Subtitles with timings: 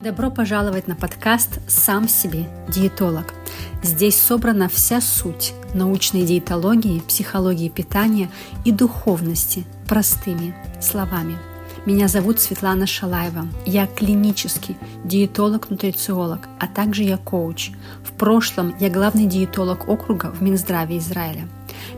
[0.00, 3.34] Добро пожаловать на подкаст «Сам себе диетолог».
[3.82, 8.30] Здесь собрана вся суть научной диетологии, психологии питания
[8.64, 11.36] и духовности простыми словами.
[11.84, 13.46] Меня зовут Светлана Шалаева.
[13.66, 17.72] Я клинический диетолог-нутрициолог, а также я коуч.
[18.02, 21.46] В прошлом я главный диетолог округа в Минздраве Израиля.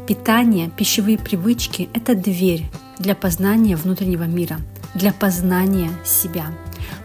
[0.09, 4.59] Питание, пищевые привычки– это дверь для познания внутреннего мира,
[4.93, 6.47] для познания себя–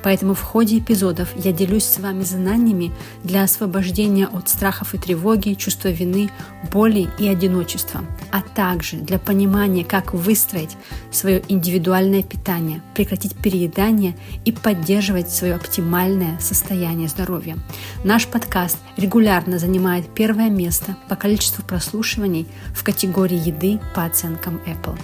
[0.08, 2.94] Поэтому в ходе эпизодов я делюсь с вами знаниями
[3.26, 6.30] для освобождения от страхов и тревоги, чувства вины,
[6.72, 10.78] боли и одиночества, а также для понимания, как выстроить
[11.12, 14.16] свое индивидуальное питание, прекратить переедание
[14.46, 17.58] и поддерживать свое оптимальное состояние здоровья.
[18.06, 24.98] Наш подкаст регулярно занимает первое место по количеству прослушиваний в категории еды по оценкам Apple.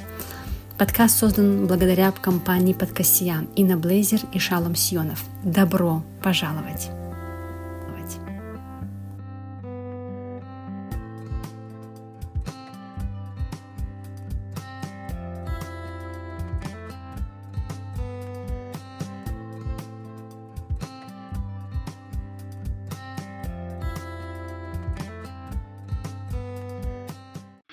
[0.84, 5.24] Подкаст создан благодаря компании Подкасия Инна Блейзер и Шалом Сионов.
[5.42, 6.90] Добро пожаловать!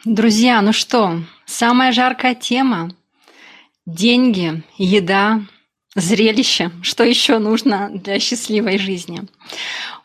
[0.05, 2.91] Друзья, ну что, самая жаркая тема
[3.87, 5.43] деньги, еда,
[5.95, 9.23] зрелище, что еще нужно для счастливой жизни.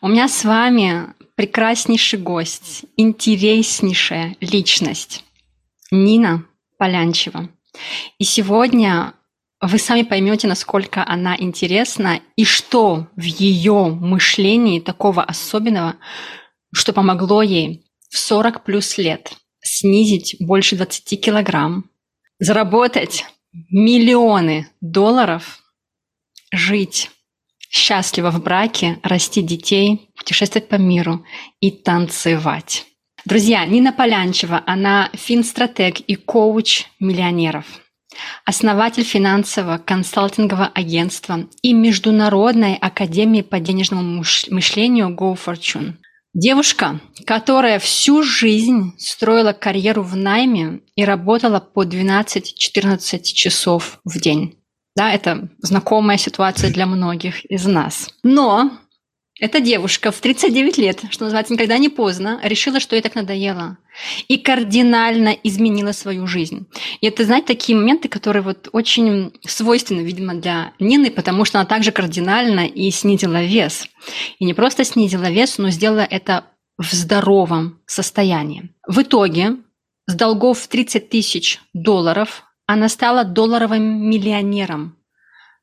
[0.00, 5.24] У меня с вами прекраснейший гость, интереснейшая личность
[5.90, 6.44] Нина
[6.78, 7.48] Полянчева.
[8.18, 9.12] И сегодня
[9.60, 15.96] вы сами поймете, насколько она интересна и что в ее мышлении такого особенного,
[16.72, 21.90] что помогло ей в 40 плюс лет снизить больше 20 килограмм,
[22.38, 23.24] заработать
[23.70, 25.60] миллионы долларов,
[26.52, 27.10] жить
[27.70, 31.24] счастливо в браке, расти детей, путешествовать по миру
[31.60, 32.86] и танцевать.
[33.24, 37.66] Друзья, Нина Полянчева, она финстратег и коуч миллионеров,
[38.44, 45.94] основатель финансового консалтингового агентства и Международной академии по денежному мышлению Go Fortune.
[46.38, 54.58] Девушка, которая всю жизнь строила карьеру в найме и работала по 12-14 часов в день.
[54.94, 58.10] Да, это знакомая ситуация для многих из нас.
[58.22, 58.70] Но
[59.38, 63.76] эта девушка в 39 лет, что называется, никогда не поздно, решила, что ей так надоело.
[64.28, 66.66] И кардинально изменила свою жизнь.
[67.02, 71.66] И это, знаете, такие моменты, которые вот очень свойственны, видимо, для Нины, потому что она
[71.66, 73.88] также кардинально и снизила вес.
[74.38, 76.46] И не просто снизила вес, но сделала это
[76.78, 78.74] в здоровом состоянии.
[78.86, 79.56] В итоге
[80.06, 84.96] с долгов в 30 тысяч долларов она стала долларовым миллионером.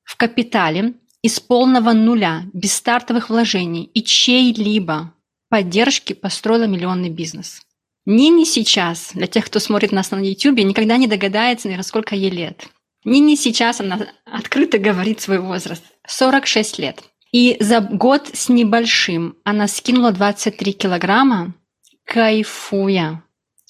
[0.04, 5.14] В капитале из полного нуля, без стартовых вложений и чьей-либо
[5.50, 7.62] поддержки построила миллионный бизнес.
[8.06, 12.30] Нине сейчас, для тех, кто смотрит нас на YouTube, никогда не догадается, наверное, сколько ей
[12.30, 12.68] лет.
[13.06, 15.84] Нине сейчас она открыто говорит свой возраст.
[16.06, 17.02] 46 лет.
[17.32, 21.56] И за год с небольшим она скинула 23 килограмма,
[22.04, 23.24] кайфуя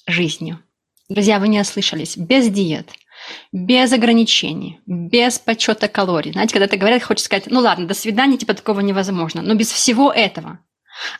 [0.06, 0.60] жизнью.
[1.08, 2.16] Друзья, вы не ослышались.
[2.16, 2.90] Без диет–
[3.52, 6.32] без ограничений, без подсчета калорий.
[6.32, 9.42] Знаете, когда это говорят, хочется сказать, ну ладно, до свидания, типа такого невозможно.
[9.42, 10.58] Но без всего этого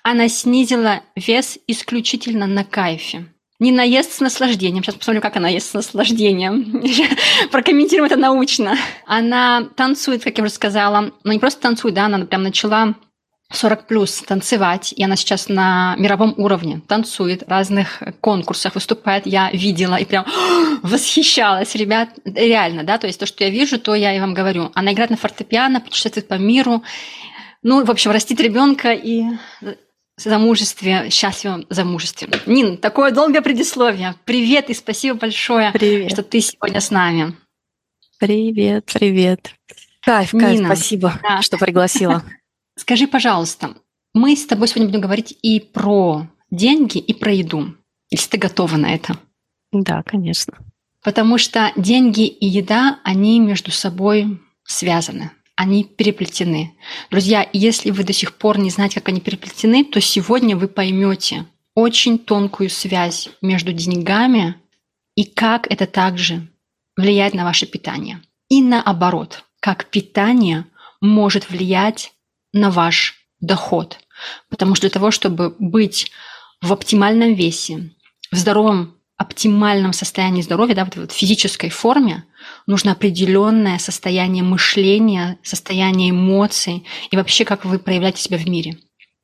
[0.02, 3.26] она снизила вес исключительно на кайфе.
[3.60, 4.82] Не наест с наслаждением.
[4.82, 6.82] Сейчас посмотрим, как она ест с наслаждением.
[7.52, 8.76] Прокомментируем это научно.
[9.06, 11.12] Она танцует, как я уже сказала.
[11.22, 12.94] Но не просто танцует, да, она прям начала
[13.56, 19.50] 40 плюс танцевать, и она сейчас на мировом уровне танцует, в разных конкурсах выступает, я
[19.50, 20.26] видела и прям
[20.82, 24.70] восхищалась, ребят, реально, да, то есть то, что я вижу, то я и вам говорю.
[24.74, 26.82] Она играет на фортепиано, путешествует по миру,
[27.62, 29.24] ну, в общем, растит ребенка и
[30.16, 32.28] замужестве, счастливом замужестве.
[32.46, 34.14] Нин, такое долгое предисловие.
[34.24, 36.12] Привет и спасибо большое, привет.
[36.12, 37.34] что ты сегодня с нами.
[38.18, 39.54] Привет, привет.
[40.02, 41.42] Кайф, кайф, Нина, спасибо, да.
[41.42, 42.22] что пригласила.
[42.76, 43.74] Скажи, пожалуйста,
[44.14, 47.76] мы с тобой сегодня будем говорить и про деньги, и про еду,
[48.10, 49.18] если ты готова на это.
[49.72, 50.54] Да, конечно.
[51.02, 56.74] Потому что деньги и еда, они между собой связаны, они переплетены.
[57.10, 61.46] Друзья, если вы до сих пор не знаете, как они переплетены, то сегодня вы поймете
[61.74, 64.56] очень тонкую связь между деньгами
[65.14, 66.48] и как это также
[66.96, 68.22] влияет на ваше питание.
[68.48, 70.66] И наоборот, как питание
[71.00, 72.13] может влиять
[72.54, 73.98] на ваш доход.
[74.48, 76.10] Потому что для того, чтобы быть
[76.62, 77.90] в оптимальном весе,
[78.30, 82.24] в здоровом оптимальном состоянии здоровья, да, вот, вот физической форме,
[82.66, 88.78] нужно определенное состояние мышления, состояние эмоций и вообще, как вы проявляете себя в мире.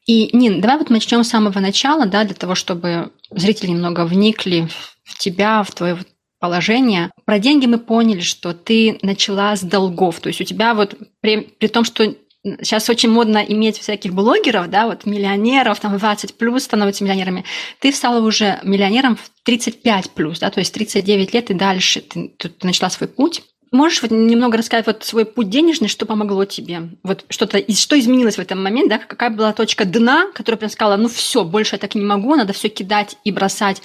[0.06, 4.68] И, Нин, давай вот начнем с самого начала, да, для того, чтобы зрители немного вникли
[5.04, 5.98] в тебя, в твое
[6.40, 7.10] положение.
[7.26, 10.18] Про деньги мы поняли, что ты начала с долгов.
[10.20, 12.14] То есть у тебя вот при, при том, что
[12.44, 17.44] сейчас очень модно иметь всяких блогеров, да, вот миллионеров, там 20 плюс становятся миллионерами.
[17.80, 22.28] Ты стала уже миллионером в 35 плюс, да, то есть 39 лет и дальше ты,
[22.38, 23.42] ты начала свой путь.
[23.72, 26.90] Можешь вот немного рассказать вот свой путь денежный, что помогло тебе?
[27.04, 28.98] Вот что-то, что изменилось в этом момент, да?
[28.98, 32.52] Какая была точка дна, которая прям сказала, ну все, больше я так не могу, надо
[32.52, 33.80] все кидать и бросать,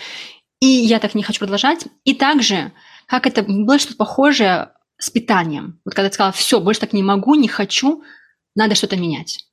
[0.60, 1.86] и я так не хочу продолжать.
[2.04, 2.72] И также,
[3.06, 5.80] как это было что-то похожее с питанием.
[5.86, 8.02] Вот когда ты сказала, все, больше так не могу, не хочу,
[8.56, 9.46] надо что-то менять.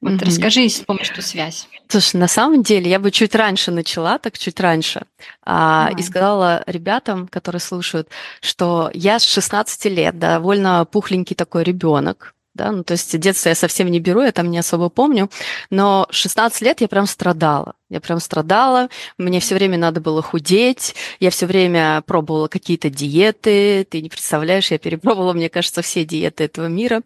[0.00, 0.26] Вот mm-hmm.
[0.26, 1.66] расскажи, с помощью связь.
[1.88, 5.06] Слушай, на самом деле я бы чуть раньше начала, так чуть раньше,
[5.42, 8.08] а, и сказала ребятам, которые слушают,
[8.42, 13.54] что я с 16 лет довольно пухленький такой ребенок, да, ну то есть детство я
[13.54, 15.28] совсем не беру, я там не особо помню,
[15.70, 17.74] но 16 лет я прям страдала.
[17.90, 23.86] Я прям страдала, мне все время надо было худеть, я все время пробовала какие-то диеты,
[23.88, 27.02] ты не представляешь, я перепробовала, мне кажется, все диеты этого мира,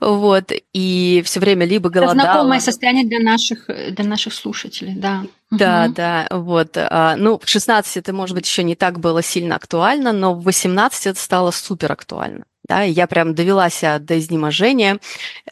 [0.00, 2.14] вот, и все время либо голодала.
[2.14, 5.24] Это знакомое состояние для наших, для наших слушателей, да.
[5.50, 5.94] Да, угу.
[5.94, 6.70] да, вот.
[6.76, 10.44] А, ну, в 16 это, может быть, еще не так было сильно актуально, но в
[10.44, 14.98] 18 это стало супер актуально да, и я прям довела себя до изнеможения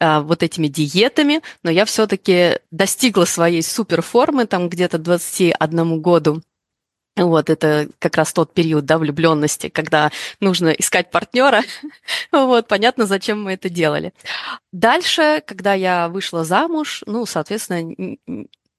[0.00, 6.42] э, вот этими диетами, но я все-таки достигла своей суперформы там где-то 21 году.
[7.16, 11.62] Вот, это как раз тот период, да, влюбленности, когда нужно искать партнера.
[12.32, 14.14] вот, понятно, зачем мы это делали.
[14.72, 18.16] Дальше, когда я вышла замуж, ну, соответственно,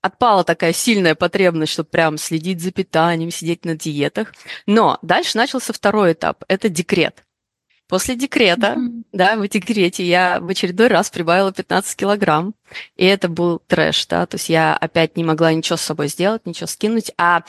[0.02, 4.34] отпала такая сильная потребность, чтобы прям следить за питанием, сидеть на диетах.
[4.66, 7.24] Но дальше начался второй этап– это декрет.
[7.92, 9.04] После декрета, mm-hmm.
[9.12, 12.56] да, в декрете я в очередной раз прибавила 15 килограмм,
[12.96, 16.46] и это был трэш, да, то есть я опять не могла ничего с собой сделать,
[16.46, 17.44] ничего скинуть, а,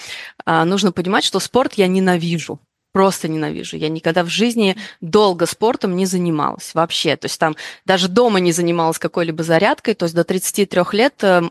[0.44, 2.58] а нужно понимать, что спорт я ненавижу,
[2.90, 3.76] просто ненавижу.
[3.76, 7.16] Я никогда в жизни долго спортом не занималась вообще.
[7.16, 7.54] То есть там
[7.84, 9.94] даже дома не занималась какой-либо зарядкой.
[9.94, 11.42] То есть до 33 лет, э,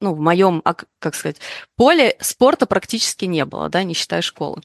[0.00, 1.36] ну, в моем, как сказать,
[1.76, 4.62] поле спорта практически не было, да, не считая школы.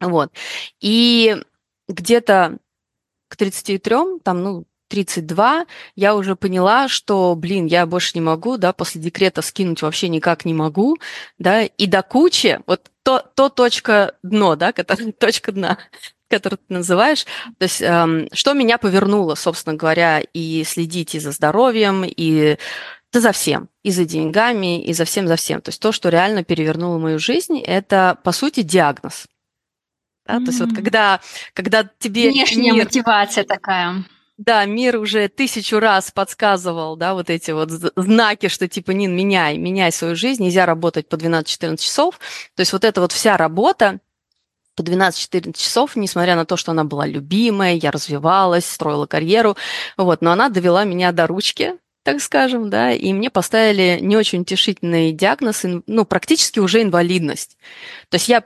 [0.00, 0.32] Вот.
[0.80, 1.36] И
[1.88, 2.58] где-то
[3.32, 5.64] к 33, там, ну, 32,
[5.96, 10.44] я уже поняла, что, блин, я больше не могу, да, после декрета скинуть вообще никак
[10.44, 10.98] не могу,
[11.38, 15.78] да, и до кучи, вот то, то точка дно, да, которая, точка дна,
[16.28, 17.24] которую ты называешь,
[17.56, 22.58] то есть эм, что меня повернуло, собственно говоря, и следить и за здоровьем, и
[23.14, 25.62] да за всем, и за деньгами, и за всем, за всем.
[25.62, 29.26] То есть то, что реально перевернуло мою жизнь, это, по сути, диагноз.
[30.26, 30.34] Да?
[30.34, 30.44] Mm-hmm.
[30.44, 31.20] То есть вот когда,
[31.54, 32.30] когда тебе...
[32.30, 34.04] Внешняя мир, мотивация такая.
[34.38, 39.58] Да, мир уже тысячу раз подсказывал, да, вот эти вот знаки, что типа, Нин, меняй,
[39.58, 42.18] меняй свою жизнь, нельзя работать по 12-14 часов.
[42.56, 44.00] То есть вот эта вот вся работа,
[44.74, 49.56] по 12-14 часов, несмотря на то, что она была любимая, я развивалась, строила карьеру,
[49.96, 54.40] вот, но она довела меня до ручки, так скажем, да, и мне поставили не очень
[54.40, 57.58] утешительный диагноз, ну, практически уже инвалидность.
[58.08, 58.44] То есть я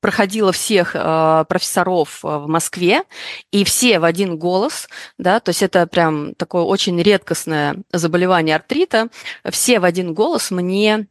[0.00, 3.04] проходила всех э, профессоров э, в Москве,
[3.50, 4.88] и все в один голос,
[5.18, 9.08] да, то есть это прям такое очень редкостное заболевание артрита,
[9.50, 11.06] все в один голос мне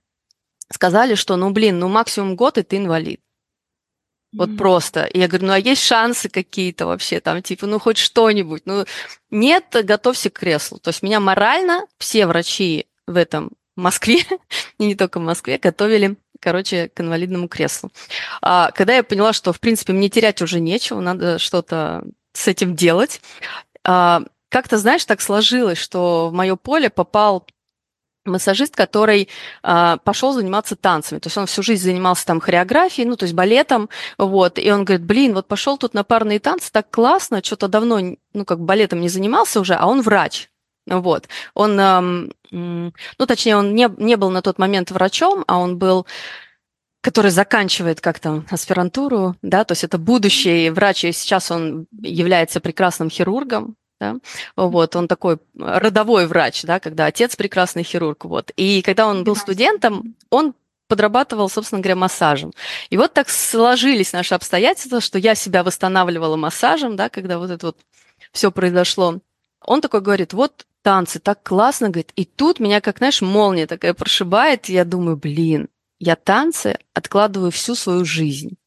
[0.72, 3.22] сказали, что, ну, блин, ну, максимум год, и ты инвалид.
[4.34, 4.57] Вот mm-hmm.
[4.57, 5.03] просто.
[5.05, 8.62] И я говорю, ну а есть шансы какие-то вообще там, типа, ну хоть что-нибудь.
[8.65, 8.86] Ну
[9.29, 10.79] нет, готовься к креслу.
[10.79, 14.19] То есть меня морально все врачи в этом Москве,
[14.79, 17.91] и не только в Москве, готовили короче, к инвалидному креслу.
[18.41, 22.75] А, когда я поняла, что, в принципе, мне терять уже нечего, надо что-то с этим
[22.75, 23.21] делать,
[23.83, 27.45] а, как-то, знаешь, так сложилось, что в мое поле попал
[28.25, 29.29] массажист, который
[29.63, 31.19] э, пошел заниматься танцами.
[31.19, 34.60] То есть он всю жизнь занимался там хореографией, ну, то есть балетом, вот.
[34.60, 38.00] И он говорит, блин, вот пошел тут на парные танцы, так классно, что-то давно,
[38.33, 40.50] ну, как балетом не занимался уже, а он врач.
[40.88, 41.27] Вот.
[41.53, 46.05] Он, ну, точнее, он не, не был на тот момент врачом, а он был
[47.01, 52.60] который заканчивает как там аспирантуру, да, то есть это будущий врач, и сейчас он является
[52.60, 54.17] прекрасным хирургом, да,
[54.55, 59.36] вот, он такой родовой врач, да, когда отец прекрасный хирург, вот, и когда он был
[59.36, 60.53] студентом, он
[60.88, 62.51] подрабатывал, собственно говоря, массажем.
[62.89, 67.67] И вот так сложились наши обстоятельства, что я себя восстанавливала массажем, да, когда вот это
[67.67, 67.77] вот
[68.34, 69.20] все произошло.
[69.63, 72.11] Он такой говорит, вот танцы, так классно, говорит.
[72.15, 75.69] И тут меня, как, знаешь, молния такая прошибает, и я думаю, блин,
[76.00, 78.57] я танцы откладываю всю свою жизнь.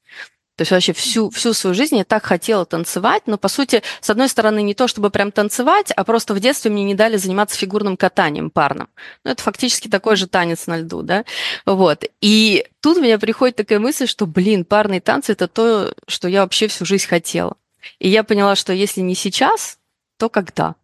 [0.57, 4.09] То есть вообще всю, всю свою жизнь я так хотела танцевать, но, по сути, с
[4.09, 7.59] одной стороны, не то чтобы прям танцевать, а просто в детстве мне не дали заниматься
[7.59, 8.89] фигурным катанием парным.
[9.25, 11.25] Ну, это фактически такой же танец на льду, да?
[11.67, 12.05] Вот.
[12.21, 16.43] И тут у меня приходит такая мысль, что, блин, парные танцы– это то, что я
[16.43, 17.57] вообще всю жизнь хотела.
[17.99, 19.79] И я поняла, что если не сейчас,
[20.19, 20.77] то когда?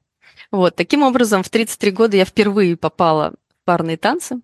[0.50, 0.76] Вот.
[0.76, 4.40] Таким образом, в 33 года я впервые попала в парные танцы.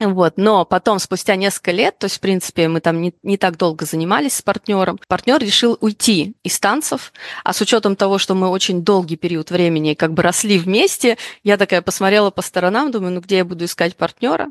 [0.00, 3.56] Вот, но потом, спустя несколько лет, то есть, в принципе, мы там не, не так
[3.56, 7.12] долго занимались с партнером, партнер решил уйти из танцев,
[7.44, 11.56] а с учетом того, что мы очень долгий период времени как бы росли вместе, я
[11.56, 14.48] такая посмотрела по сторонам, думаю, ну где я буду искать партнера?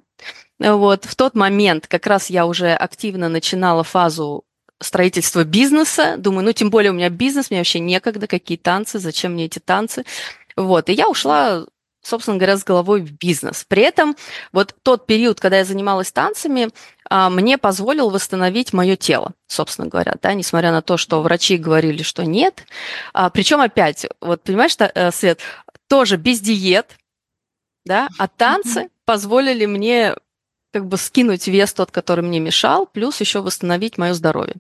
[0.60, 4.46] Вот, в тот момент как раз я уже активно начинала фазу
[4.80, 9.34] строительства бизнеса, думаю, ну тем более у меня бизнес, мне вообще некогда, какие танцы, зачем
[9.34, 10.06] мне эти танцы?
[10.56, 11.66] Вот, и я ушла
[12.04, 13.66] собственно говоря, с головой в бизнес.
[13.68, 14.16] При этом
[14.52, 16.70] вот тот период, когда я занималась танцами,
[17.10, 22.04] а, мне позволил восстановить мое тело, собственно говоря, да, несмотря на то, что врачи говорили,
[22.04, 22.66] что нет.
[23.14, 25.40] А, Причем опять, вот понимаешь, э, Свет,
[25.88, 26.98] тоже без диет,
[27.86, 30.16] да, а танцы позволили мне
[30.72, 34.56] как бы скинуть вес тот, который мне мешал, плюс еще восстановить мое здоровье.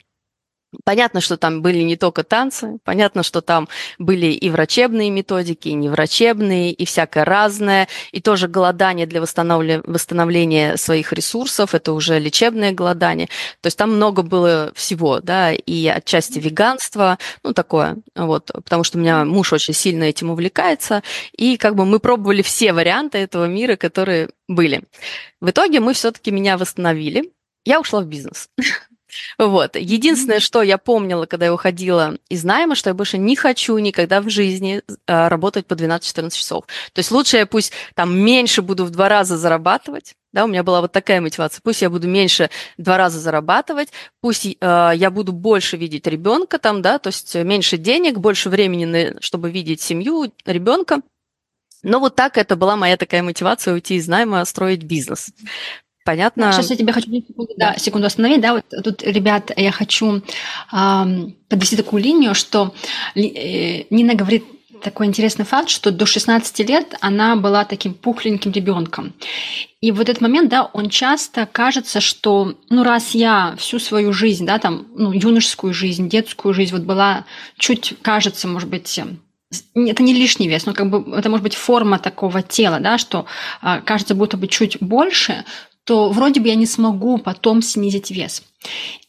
[0.84, 3.68] Понятно, что там были не только танцы, понятно, что там
[4.00, 11.13] были и врачебные методики, и неврачебные, и всякое разное, и тоже голодание для восстановления своих
[11.13, 13.27] ресурсов, это уже лечебное голодание.
[13.62, 18.98] То есть там много было всего, да, и отчасти веганство, ну, такое, вот, потому что
[18.98, 21.03] у меня муж очень сильно этим увлекается,
[21.38, 24.84] и как бы мы пробовали все варианты этого мира, которые были.
[25.42, 27.32] В итоге мы все-таки меня восстановили,
[27.65, 28.50] я ушла в бизнес.
[29.38, 29.75] Вот.
[29.75, 34.22] Единственное, что я помнила, когда я уходила из найма, что я больше не хочу никогда
[34.22, 36.65] в жизни э, работать по 12-14 часов.
[36.93, 40.63] То есть лучше я пусть там меньше буду в два раза зарабатывать, да, у меня
[40.63, 41.62] была вот такая мотивация.
[41.63, 43.89] Пусть я буду меньше два раза зарабатывать,
[44.20, 48.86] пусть э, я буду больше видеть ребенка там, да, то есть меньше денег, больше времени,
[48.86, 51.01] на, чтобы видеть семью, ребенка.
[51.84, 55.32] Но вот так это была моя такая мотивация уйти из найма, строить бизнес.
[56.05, 56.51] Понятно?
[56.51, 57.10] Сейчас я тебя хочу
[57.57, 58.41] да, секунду остановить.
[58.41, 60.22] Да, вот тут, ребят, я хочу
[60.72, 61.05] э,
[61.50, 62.74] подвести такую линию, что
[63.15, 64.43] э, Нина говорит
[64.83, 69.13] такой интересный факт, что до 16 лет она была таким пухленьким ребенком.
[69.81, 74.45] И вот этот момент, да, он часто кажется, что, ну, раз я всю свою жизнь,
[74.45, 77.25] да, там, ну, юношескую жизнь, детскую жизнь, вот была
[77.57, 79.00] чуть, кажется, может быть,
[79.75, 83.25] это не лишний вес, но как бы это может быть форма такого тела, да, что
[83.62, 85.45] а, кажется, будто бы чуть больше,
[85.85, 88.43] то вроде бы я не смогу потом снизить вес.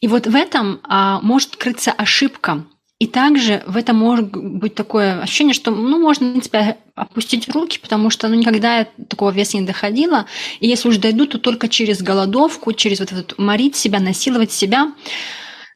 [0.01, 2.65] И вот в этом а, может крыться ошибка.
[2.97, 7.77] И также в этом может быть такое ощущение, что ну, можно, в принципе, опустить руки,
[7.77, 10.27] потому что ну, никогда я такого веса не доходила.
[10.61, 14.93] И если уж дойду, то только через голодовку, через вот этот морить себя, насиловать себя.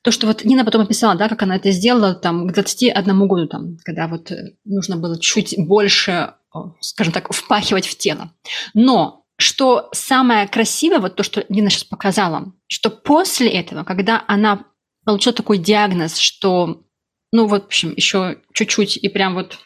[0.02, 3.48] То, что вот Нина потом описала, да, как она это сделала там, к 21 году,
[3.48, 6.36] там, когда вот э, нужно было чуть больше,
[6.80, 8.32] скажем так, впахивать в тело.
[8.74, 14.66] Но что самое красивое, вот то, что Нина сейчас показала, что после этого, когда она
[15.06, 16.84] получила такой диагноз, что,
[17.32, 19.58] ну, вот, в общем, еще чуть-чуть и прям вот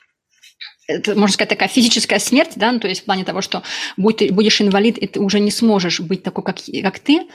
[0.87, 3.63] это, можно сказать, такая физическая смерть, да, ну, то есть в плане того, что
[3.97, 7.27] будь ты будешь инвалид, и ты уже не сможешь быть такой, как, как ты.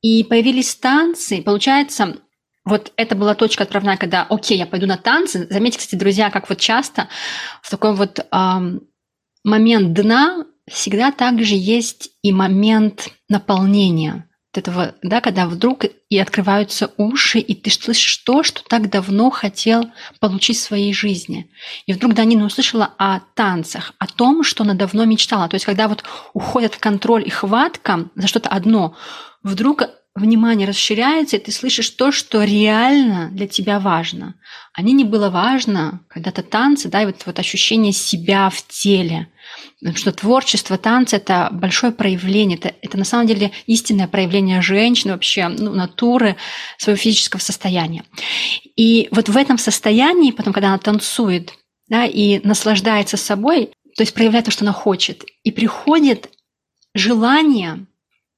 [0.00, 2.16] И появились танцы, получается,
[2.64, 5.46] вот это была точка отправная, когда, окей, я пойду на танцы.
[5.50, 7.08] Заметьте, кстати, друзья, как вот часто
[7.62, 8.88] в такой вот эм,
[9.44, 17.38] момент дна всегда также есть и момент наполнения этого, да, когда вдруг и открываются уши,
[17.38, 21.50] и ты слышишь то, что так давно хотел получить в своей жизни.
[21.86, 25.48] И вдруг Данина услышала о танцах, о том, что она давно мечтала.
[25.48, 28.96] То есть, когда вот уходит контроль и хватка за что-то одно,
[29.42, 29.84] вдруг
[30.18, 34.34] внимание расширяется, и ты слышишь то, что реально для тебя важно.
[34.72, 39.28] А мне не было важно когда-то танцы, да, и вот, вот ощущение себя в теле.
[39.80, 45.12] Потому что творчество, танцы– это большое проявление, это, это на самом деле истинное проявление женщины,
[45.12, 46.36] вообще ну, натуры,
[46.76, 48.04] своего физического состояния.
[48.76, 51.54] И вот в этом состоянии, потом, когда она танцует,
[51.88, 56.30] да, и наслаждается собой, то есть проявляет то, что она хочет, и приходит
[56.94, 57.86] желание,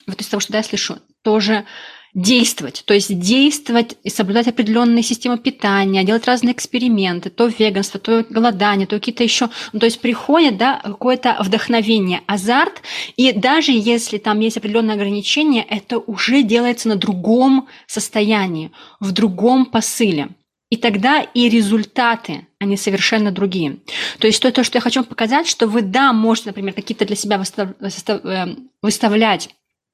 [0.07, 1.67] вот из того, что да, я слышу, тоже
[2.13, 8.27] действовать, то есть действовать и соблюдать определенные системы питания, делать разные эксперименты, то веганство, то
[8.29, 12.83] голодание, то какие-то еще, ну, то есть приходит, да, какое-то вдохновение, азарт,
[13.17, 19.67] и даже если там есть определенные ограничения, это уже делается на другом состоянии, в другом
[19.67, 20.31] посыле.
[20.69, 23.79] И тогда и результаты, они совершенно другие.
[24.21, 27.17] То есть то, то что я хочу показать, что вы, да, можете, например, какие-то для
[27.17, 28.47] себя э,
[28.81, 29.51] выставлять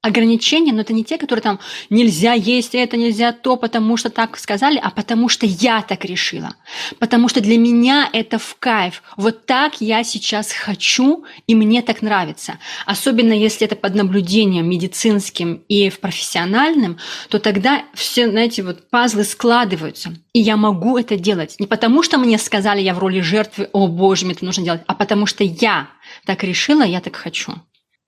[0.06, 1.60] ограничения, но это не те, которые там
[1.90, 6.54] нельзя есть это, нельзя то, потому что так сказали, а потому что я так решила.
[6.98, 9.02] Потому что для меня это в кайф.
[9.16, 12.58] Вот так я сейчас хочу, и мне так нравится.
[12.86, 16.98] Особенно если это под наблюдением медицинским и в профессиональном,
[17.28, 20.14] то тогда все, знаете, вот пазлы складываются.
[20.32, 21.56] И я могу это делать.
[21.58, 24.82] Не потому что мне сказали, я в роли жертвы, о боже, мне это нужно делать,
[24.86, 25.88] а потому что я
[26.24, 27.54] так решила, я так хочу.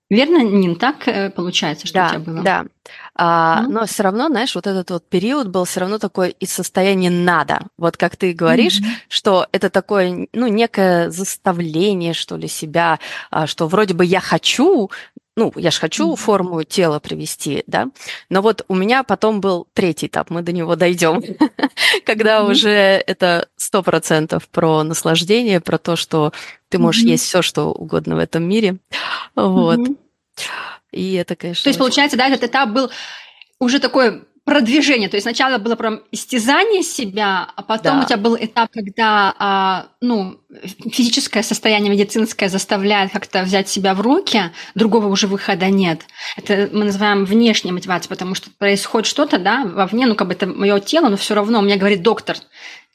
[0.09, 2.41] Верно, Нин, так э, получается, что да, у тебя было?
[2.41, 2.65] Да,
[3.15, 3.67] а, mm-hmm.
[3.67, 7.67] но все равно, знаешь, вот этот вот период был все равно такой из состояния надо.
[7.77, 9.05] Вот как ты говоришь, mm-hmm.
[9.09, 12.99] что это такое, ну, некое заставление, что ли, себя,
[13.29, 14.89] а, что вроде бы я хочу,
[15.39, 17.87] ну, я же хочу форму тела привести, да,
[18.29, 21.23] но вот у меня потом был третий этап, мы до него дойдем,
[22.05, 26.33] когда уже это сто процентов про наслаждение, про то, что
[26.67, 28.77] ты можешь есть все, что угодно в этом мире,
[29.35, 29.79] вот.
[30.91, 31.63] И это, конечно.
[31.63, 32.91] То есть, получается, да, этот этап был
[33.59, 35.09] уже такой продвижение.
[35.09, 38.03] То есть сначала было прям истязание себя, а потом да.
[38.03, 40.39] у тебя был этап, когда а, ну,
[40.91, 46.01] физическое состояние медицинское заставляет как-то взять себя в руки, другого уже выхода нет.
[46.35, 50.47] Это мы называем внешняя мотивация, потому что происходит что-то, да, вовне, ну, как бы это
[50.47, 52.37] мое тело, но все равно мне говорит доктор,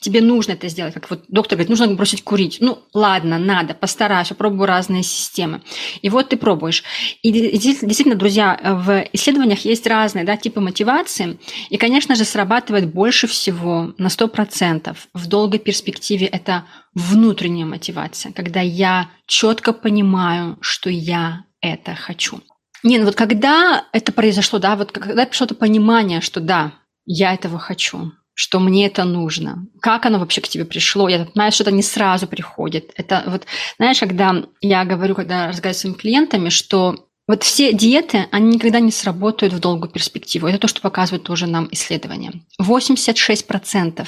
[0.01, 0.95] тебе нужно это сделать.
[0.95, 2.59] Как вот доктор говорит, нужно бросить курить.
[2.61, 5.63] Ну, ладно, надо, постараюсь, попробую разные системы.
[6.03, 6.85] И вот ты пробуешь.
[7.23, 11.39] И действительно, друзья, в исследованиях есть разные да, типы мотивации.
[11.71, 14.97] И, конечно же, срабатывает больше всего на 100%.
[15.15, 22.41] В долгой перспективе это внутренняя мотивация, когда я четко понимаю, что я это хочу.
[22.83, 26.75] Не, ну вот когда это произошло, да, вот когда пришло то понимание, что да,
[27.07, 29.67] я этого хочу, что мне это нужно.
[29.81, 31.09] Как оно вообще к тебе пришло?
[31.09, 32.93] Я знаю, что это не сразу приходит.
[32.97, 33.47] Это вот,
[33.79, 38.81] знаешь, когда я говорю, когда разговариваю с своими клиентами, что вот все диеты, они никогда
[38.81, 40.47] не сработают в долгую перспективу.
[40.47, 42.33] Это то, что показывают тоже нам исследования.
[42.61, 44.07] 86%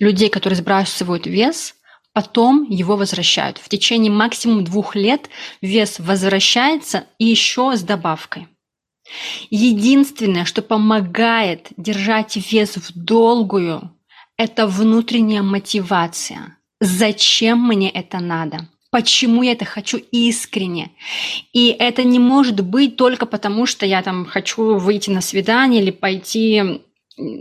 [0.00, 1.74] людей, которые сбрасывают вес,
[2.12, 3.58] потом его возвращают.
[3.58, 5.28] В течение максимум двух лет
[5.60, 8.48] вес возвращается и еще с добавкой.
[9.50, 13.92] Единственное, что помогает держать вес в долгую,
[14.36, 16.56] это внутренняя мотивация.
[16.80, 18.68] Зачем мне это надо?
[18.90, 20.90] Почему я это хочу искренне?
[21.52, 25.90] И это не может быть только потому, что я там хочу выйти на свидание или
[25.90, 26.80] пойти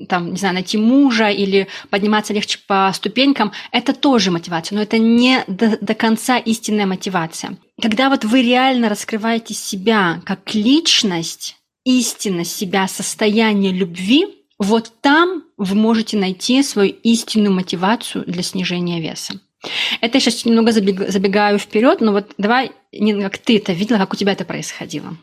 [0.08, 4.98] там, не знаю, найти мужа или подниматься легче по ступенькам, это тоже мотивация, но это
[4.98, 7.58] не до, до конца истинная мотивация.
[7.82, 14.26] Когда вот вы реально раскрываете себя как личность, истинно себя, состояние любви,
[14.58, 19.40] вот там вы можете найти свою истинную мотивацию для снижения веса.
[20.02, 24.16] Это я сейчас немного забегаю вперед, но вот давай, как ты это видела, как у
[24.16, 25.18] тебя это происходило?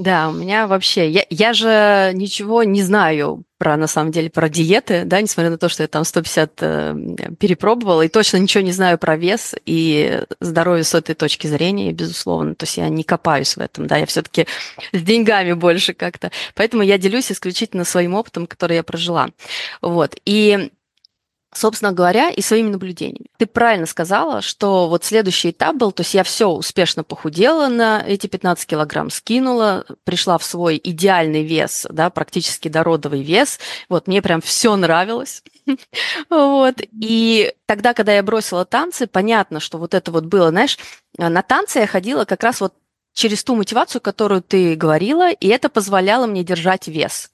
[0.00, 1.10] Да, у меня вообще...
[1.10, 5.58] Я, я же ничего не знаю про, на самом деле, про диеты, да, несмотря на
[5.58, 6.94] то, что я там 150 э,
[7.38, 12.54] перепробовала, и точно ничего не знаю про вес и здоровье с этой точки зрения, безусловно.
[12.54, 14.46] То есть я не копаюсь в этом, да, я все таки
[14.94, 16.30] с деньгами больше как-то.
[16.54, 19.28] Поэтому я делюсь исключительно своим опытом, который я прожила.
[19.82, 20.16] Вот.
[20.24, 20.70] И
[21.52, 23.26] собственно говоря, и своими наблюдениями.
[23.36, 28.02] Ты правильно сказала, что вот следующий этап был, то есть я все успешно похудела на
[28.06, 33.58] эти 15 килограмм, скинула, пришла в свой идеальный вес, да, практически дородовый вес.
[33.88, 35.42] Вот мне прям все нравилось.
[36.28, 36.76] Вот.
[37.00, 40.78] И тогда, когда я бросила танцы, понятно, что вот это вот было, знаешь,
[41.16, 42.74] на танцы я ходила как раз вот
[43.12, 47.30] через ту мотивацию, которую ты говорила, и это позволяло мне держать вес.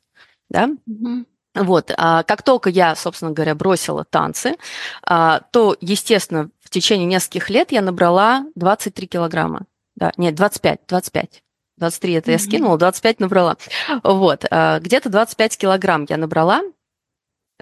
[0.51, 0.69] Да?
[0.89, 1.25] Mm-hmm.
[1.57, 4.57] Вот, а как только я, собственно говоря, бросила танцы,
[5.03, 9.63] а, то, естественно, в течение нескольких лет я набрала 23 килограмма.
[9.95, 11.43] Да, нет, 25, 25.
[11.79, 12.33] 23 это mm-hmm.
[12.33, 13.57] я скинула, 25 набрала.
[14.03, 16.63] Вот, а, где-то 25 килограмм я набрала.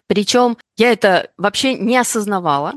[0.06, 2.72] Причем я это вообще не осознавала.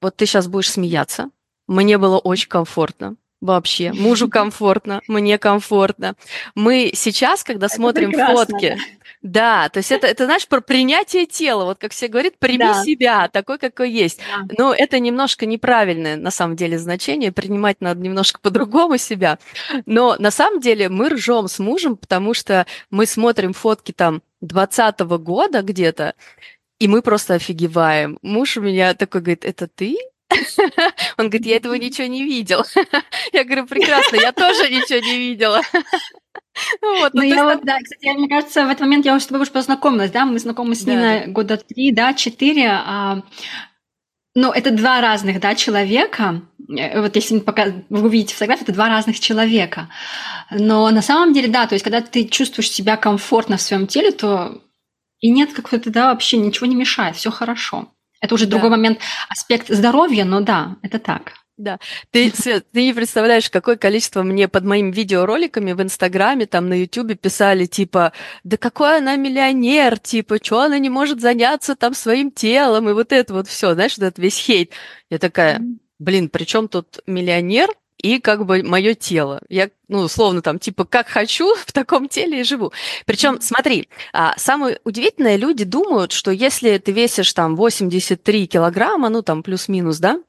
[0.00, 1.30] Вот ты сейчас будешь смеяться.
[1.66, 3.92] Мне было очень комфортно вообще.
[3.92, 6.14] Мужу комфортно, мне комфортно.
[6.54, 8.78] Мы сейчас, когда это смотрим фотки,
[9.22, 11.64] да, то есть это, это, знаешь, про принятие тела.
[11.64, 12.82] Вот как все говорят, прими да.
[12.82, 14.18] себя такой, какой есть.
[14.18, 14.54] Да.
[14.58, 17.32] Но это немножко неправильное, на самом деле, значение.
[17.32, 19.38] Принимать надо немножко по-другому себя.
[19.86, 25.00] Но на самом деле мы ржем с мужем, потому что мы смотрим фотки там 20
[25.00, 26.14] года где-то,
[26.78, 28.18] и мы просто офигеваем.
[28.22, 29.96] Муж у меня такой говорит, это ты?
[31.18, 32.64] Он говорит, я этого ничего не видел.
[33.32, 35.60] Я говорю, прекрасно, я тоже ничего не видела.
[36.82, 39.24] Ну, вот, ну, ну я вот, да, кстати, мне кажется, в этот момент я уже
[39.24, 41.32] с тобой уже познакомилась, да, мы знакомы с Ниной да, да.
[41.32, 43.22] года три, да, четыре, а,
[44.36, 48.88] но это два разных, да, человека, э, вот если пока вы увидите фотографию, это два
[48.88, 49.88] разных человека.
[50.50, 54.12] Но на самом деле, да, то есть когда ты чувствуешь себя комфортно в своем теле,
[54.12, 54.60] то
[55.20, 57.88] и нет какого-то, да, вообще ничего не мешает, все хорошо.
[58.24, 58.52] Это уже да.
[58.52, 61.34] другой момент, аспект здоровья, но да, это так.
[61.58, 61.78] Да,
[62.10, 66.74] ты, Свет, ты не представляешь, какое количество мне под моими видеороликами в Инстаграме, там на
[66.80, 68.12] Ютубе писали, типа,
[68.44, 73.12] да какой она миллионер, типа, что она не может заняться там своим телом, и вот
[73.12, 74.72] это вот все, знаешь, вот этот весь хейт.
[75.10, 75.62] Я такая,
[75.98, 77.68] блин, при чем тут миллионер
[78.04, 79.40] и как бы мое тело.
[79.48, 82.70] Я, ну, условно, там, типа, как хочу, в таком теле и живу.
[83.06, 89.22] Причем, смотри, а, самое удивительное, люди думают, что если ты весишь там 83 килограмма, ну,
[89.22, 90.20] там, плюс-минус, да,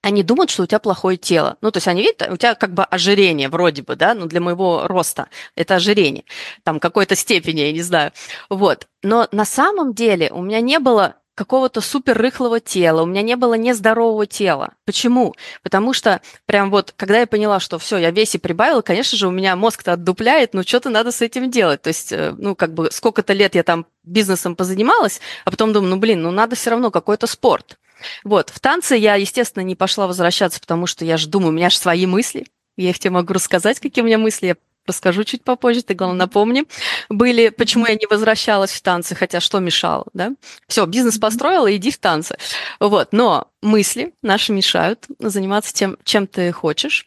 [0.00, 1.58] они думают, что у тебя плохое тело.
[1.60, 4.40] Ну, то есть они видят, у тебя как бы ожирение вроде бы, да, ну, для
[4.40, 6.24] моего роста это ожирение,
[6.62, 8.12] там какой-то степени, я не знаю.
[8.48, 8.86] Вот.
[9.02, 13.36] Но на самом деле у меня не было какого-то супер рыхлого тела, у меня не
[13.36, 14.74] было нездорового тела.
[14.84, 15.34] Почему?
[15.62, 19.30] Потому что прям вот, когда я поняла, что все, я весе прибавила, конечно же, у
[19.30, 21.82] меня мозг-то отдупляет, ну что-то надо с этим делать.
[21.82, 25.90] То есть, э, ну как бы сколько-то лет я там бизнесом позанималась, а потом думаю,
[25.90, 27.78] ну блин, ну надо все равно какой-то спорт.
[28.22, 31.70] Вот, в танцы я, естественно, не пошла возвращаться, потому что я же думаю, у меня
[31.70, 35.42] же свои мысли, я их тебе могу рассказать, какие у меня мысли, я расскажу чуть
[35.42, 36.64] попозже, ты, главное, напомни,
[37.08, 40.32] были, почему я не возвращалась в танцы, хотя что мешало, да?
[40.68, 42.36] Все, бизнес построила, иди в танцы.
[42.80, 47.06] Вот, но мысли наши мешают заниматься тем, чем ты хочешь.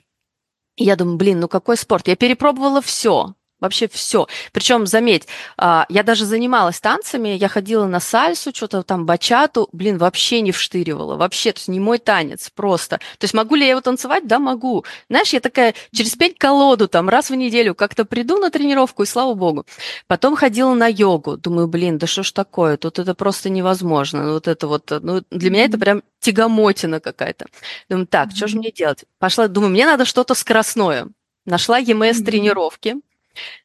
[0.76, 2.08] И я думаю, блин, ну какой спорт?
[2.08, 4.28] Я перепробовала все, Вообще все.
[4.52, 9.98] Причем, заметь, а, я даже занималась танцами, я ходила на сальсу, что-то там бачату, блин,
[9.98, 12.98] вообще не вштыривала, вообще, то есть не мой танец, просто.
[12.98, 14.28] То есть могу ли я его танцевать?
[14.28, 14.86] Да, могу.
[15.10, 19.08] Знаешь, я такая через пять колоду там раз в неделю как-то приду на тренировку, и
[19.08, 19.66] слава богу.
[20.06, 24.34] Потом ходила на йогу, думаю, блин, да что ж такое, тут это просто невозможно.
[24.34, 27.48] Вот это вот, ну, для меня это прям тягомотина какая-то.
[27.90, 29.06] Думаю, так, что же мне делать?
[29.18, 31.08] Пошла, думаю, мне надо что-то скоростное.
[31.46, 32.98] Нашла ЕМС-тренировки,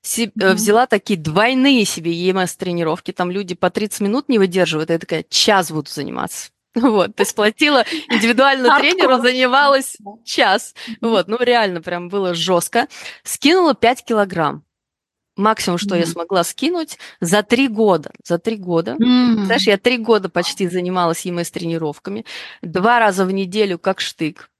[0.03, 0.55] mm-hmm.
[0.55, 5.71] взяла такие двойные себе EMS-тренировки, там люди по 30 минут не выдерживают, я такая, час
[5.71, 6.51] буду заниматься.
[6.75, 10.75] Вот, то есть платила индивидуальному тренеру, занималась час.
[11.01, 12.89] Вот, ну реально прям было жестко.
[13.25, 14.65] Скинула 5 килограмм.
[15.37, 16.01] Максимум, что mm-hmm.
[16.01, 18.13] я смогла скинуть за три года.
[18.25, 18.93] За три года.
[18.93, 19.45] Mm-hmm.
[19.45, 22.27] Знаешь, я три года почти занималась ЕМС-тренировками.
[22.61, 24.51] Два раза в неделю как штык.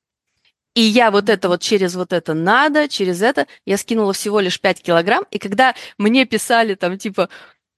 [0.75, 4.61] И я вот это вот через вот это надо, через это, я скинула всего лишь
[4.61, 5.25] 5 килограмм.
[5.31, 7.29] И когда мне писали там типа,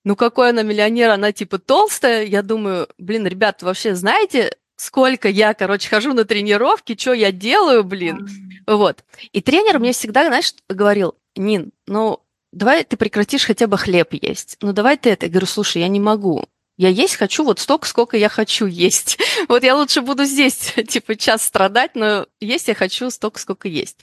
[0.05, 5.55] ну какой она миллионер, она типа толстая, я думаю, блин, ребят, вообще знаете, сколько я,
[5.55, 8.29] короче, хожу на тренировки, что я делаю, блин.
[8.67, 9.05] Вот.
[9.33, 12.21] И тренер мне всегда, знаешь, говорил, Нин, ну
[12.53, 14.57] давай ты прекратишь хотя бы хлеб есть.
[14.61, 15.27] Ну давай ты это.
[15.27, 16.47] Я говорю, слушай, я не могу.
[16.77, 19.19] Я есть хочу вот столько, сколько я хочу есть.
[19.49, 23.99] Вот я лучше буду здесь, типа, час страдать, но есть я хочу столько, сколько есть.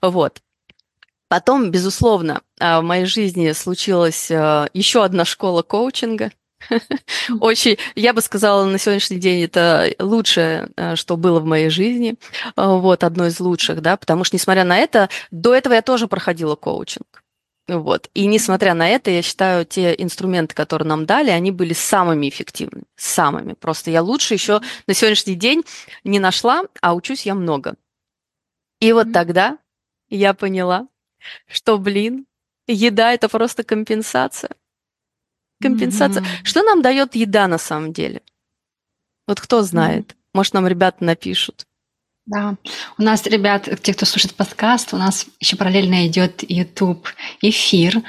[0.00, 0.40] Вот.
[1.28, 6.32] Потом, безусловно, а, в моей жизни случилась а, еще одна школа коучинга.
[7.40, 12.16] Очень, я бы сказала, на сегодняшний день это лучшее, а, что было в моей жизни.
[12.56, 16.56] Вот, одно из лучших, да, потому что, несмотря на это, до этого я тоже проходила
[16.56, 17.22] коучинг.
[17.68, 18.08] Вот.
[18.14, 22.84] И несмотря на это, я считаю, те инструменты, которые нам дали, они были самыми эффективными.
[22.96, 23.52] Самыми.
[23.52, 25.64] Просто я лучше еще на сегодняшний день
[26.02, 27.76] не нашла, а учусь я много.
[28.80, 29.58] И вот тогда
[30.08, 30.88] я поняла,
[31.46, 32.26] что, блин,
[32.66, 34.50] еда это просто компенсация.
[35.60, 36.22] Компенсация.
[36.22, 36.44] Mm-hmm.
[36.44, 38.22] Что нам дает еда на самом деле?
[39.26, 40.12] Вот кто знает?
[40.12, 40.16] Mm-hmm.
[40.32, 41.66] Может, нам ребята напишут.
[42.28, 42.56] Да,
[42.98, 47.08] у нас, ребят, те, кто слушает подкаст, у нас еще параллельно идет YouTube
[47.40, 48.02] эфир.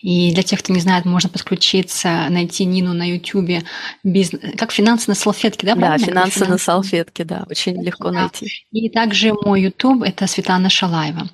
[0.00, 3.62] И для тех, кто не знает, можно подключиться, найти Нину на YouTube.
[4.02, 4.40] Бизнес...
[4.56, 5.74] Как финансы на салфетке, да?
[5.74, 8.22] Да, финансы, финансы на салфетке, да, очень легко да.
[8.22, 8.50] найти.
[8.72, 11.28] И также мой YouTube– это Светлана Шалаева.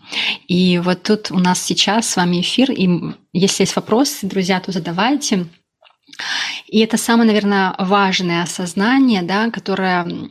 [0.48, 2.88] И вот тут у нас сейчас с вами эфир, и
[3.33, 5.46] если есть вопросы, друзья, то задавайте.
[6.66, 10.31] И это самое, наверное, важное осознание, да, которое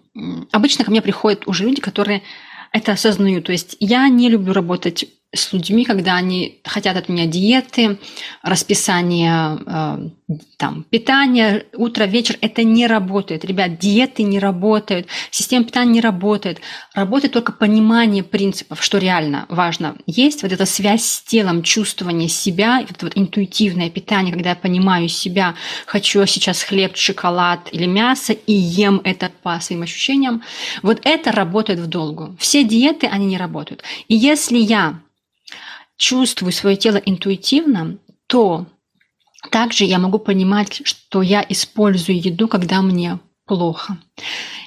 [0.52, 2.24] обычно ко мне приходят уже люди, которые
[2.72, 3.46] это осознают.
[3.46, 8.00] То есть я не люблю работать с людьми, когда они хотят от меня диеты,
[8.42, 10.10] расписание э,
[10.58, 12.38] там, питания, утро, вечер.
[12.42, 13.46] Это не работает.
[13.46, 16.60] Ребят, диеты не работают, система питания не работает.
[16.94, 19.96] Работает только понимание принципов, что реально важно.
[20.06, 24.56] Есть вот эта связь с телом, чувствование себя, вот это вот интуитивное питание, когда я
[24.56, 30.44] понимаю себя, хочу сейчас хлеб, шоколад или мясо и ем это по своим ощущениям.
[30.82, 32.36] Вот это работает в долгу.
[32.38, 33.84] Все диеты, они не работают.
[34.10, 35.00] И если я
[36.02, 38.66] чувствую свое тело интуитивно, то
[39.52, 44.00] также я могу понимать, что я использую еду, когда мне плохо.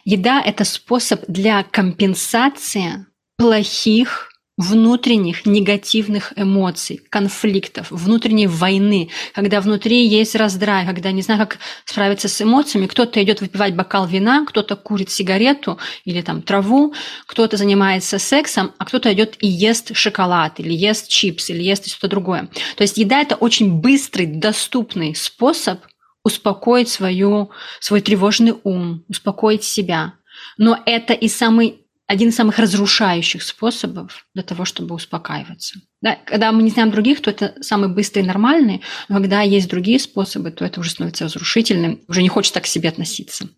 [0.04, 10.36] Еда– это способ для компенсации плохих внутренних негативных эмоций, конфликтов, внутренней войны, когда внутри есть
[10.36, 15.10] раздрай, когда не знаю, как справиться с эмоциями, кто-то идет выпивать бокал вина, кто-то курит
[15.10, 16.94] сигарету или там траву,
[17.26, 22.08] кто-то занимается сексом, а кто-то идет и ест шоколад, или ест чипсы, или ест что-то
[22.08, 22.48] другое.
[22.76, 25.80] То есть еда– это очень быстрый, доступный способ
[26.22, 30.14] успокоить свою, свой тревожный ум, успокоить себя.
[30.56, 35.80] Но это и самый один из самых разрушающих способов для того, чтобы успокаиваться.
[36.02, 39.68] Да, когда мы не знаем других, то это самый быстрый и нормальный, но когда есть
[39.68, 43.48] другие способы, то это уже становится разрушительным, уже не хочется так к себе относиться.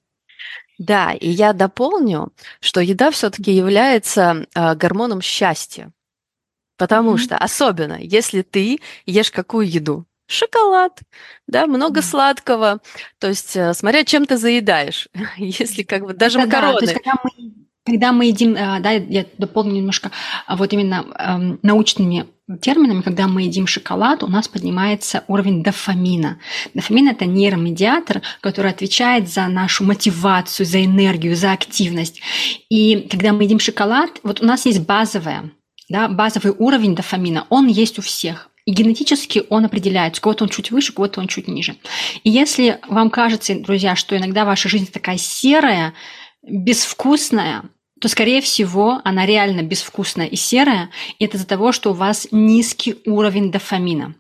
[0.79, 5.91] Да, и я дополню, что еда все-таки является э, гормоном счастья.
[6.77, 7.19] Потому mm-hmm.
[7.19, 10.07] что особенно, если ты ешь какую еду?
[10.29, 11.01] Шоколад,
[11.47, 12.05] да, много mm-hmm.
[12.05, 12.81] сладкого.
[13.19, 15.09] То есть, э, смотря чем ты заедаешь.
[15.37, 16.75] если как бы даже да, макароны.
[16.75, 17.56] Да, то есть, когда мы
[17.87, 20.11] когда мы едим, э, да, я дополню немножко,
[20.47, 22.27] а вот именно эм, научными
[22.61, 26.39] терминами, когда мы едим шоколад, у нас поднимается уровень дофамина.
[26.75, 32.21] Дофамин– это нейромедиатор, который отвечает за нашу мотивацию, за энергию, за активность.
[32.69, 35.51] И когда мы едим шоколад, вот у нас есть базовая,
[35.89, 38.51] да, базовый уровень дофамина, он есть у всех.
[38.65, 40.21] И генетически он определяется.
[40.21, 41.77] У кого-то он чуть выше, у кого-то он чуть ниже.
[42.25, 45.95] И если вам кажется, друзья, что иногда ваша жизнь такая серая,
[46.43, 47.63] безвкусная,
[48.01, 52.29] то, скорее всего, она реально безвкусная и серая, и это из-за того, что у вас
[52.31, 54.15] низкий уровень дофамина.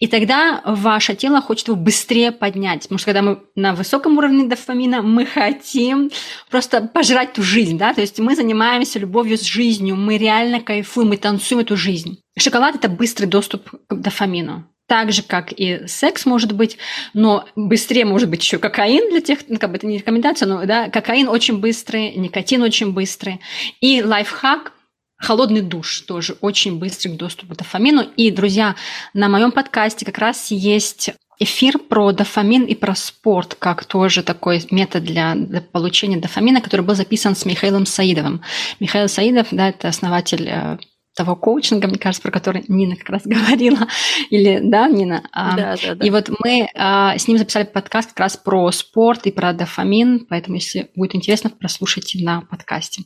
[0.00, 2.82] И тогда ваше тело хочет его быстрее поднять.
[2.82, 6.10] Потому что когда мы на высоком уровне дофамина, мы хотим
[6.50, 7.76] просто пожрать ту жизнь.
[7.76, 7.92] Да?
[7.92, 12.20] То есть мы занимаемся любовью с жизнью, мы реально кайфуем, мы танцуем эту жизнь.
[12.38, 16.78] Шоколад– это быстрый доступ к дофамину так же, как и секс может быть,
[17.14, 20.64] но быстрее может быть еще кокаин для тех, ну, как бы это не рекомендация, но
[20.64, 23.40] да, кокаин очень быстрый, никотин очень быстрый.
[23.80, 24.72] И лайфхак
[25.20, 28.02] Холодный душ тоже очень быстрый доступ к дофамину.
[28.16, 28.76] И, друзья,
[29.14, 34.64] на моем подкасте как раз есть эфир про дофамин и про спорт, как тоже такой
[34.70, 35.36] метод для,
[35.72, 38.42] получения дофамина, который был записан с Михаилом Саидовым.
[38.78, 40.78] Михаил Саидов, да, это основатель э,
[41.18, 43.88] того коучинга, мне кажется, про который Нина как раз говорила,
[44.30, 45.28] или, да, Нина?
[45.32, 46.06] А, да, да, да.
[46.06, 50.26] И вот мы а, с ним записали подкаст как раз про спорт и про дофамин,
[50.28, 53.02] поэтому, если будет интересно, прослушайте на подкасте.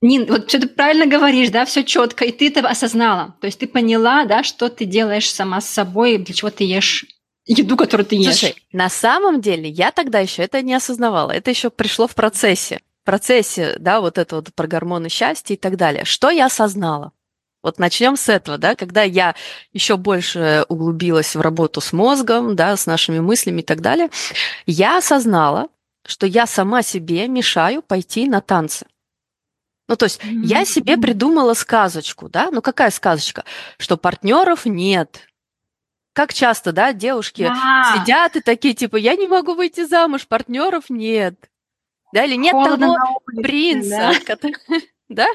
[0.00, 3.36] Нин, вот что ты правильно говоришь, да, все четко, и ты это осознала.
[3.40, 7.04] То есть ты поняла, да, что ты делаешь сама с собой, для чего ты ешь
[7.46, 8.36] еду, которую ты ешь.
[8.36, 12.80] Слушай, на самом деле я тогда еще это не осознавала, это еще пришло в процессе.
[13.02, 16.06] В процессе, да, вот это вот про гормоны счастья и так далее.
[16.06, 17.12] Что я осознала?
[17.64, 19.34] Вот начнем с этого, да, когда я
[19.72, 24.10] еще больше углубилась в работу с мозгом, да, с нашими мыслями и так далее,
[24.66, 25.68] я осознала,
[26.04, 28.84] что я сама себе мешаю пойти на танцы.
[29.88, 30.44] Ну, то есть mm-hmm.
[30.44, 32.50] я себе придумала сказочку, да?
[32.52, 33.44] Ну, какая сказочка?
[33.78, 35.26] Что партнеров нет.
[36.12, 37.50] Как часто, да, девушки
[37.94, 41.34] сидят и такие, типа, я не могу выйти замуж, партнеров нет.
[42.12, 44.20] Да, или нет Холодно того улице, принца, да?
[44.26, 44.54] Который,
[45.08, 45.26] да?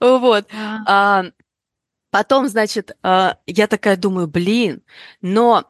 [0.00, 0.46] Вот.
[0.86, 1.24] А,
[2.14, 4.84] Потом, значит, а, я такая думаю, блин,
[5.20, 5.64] но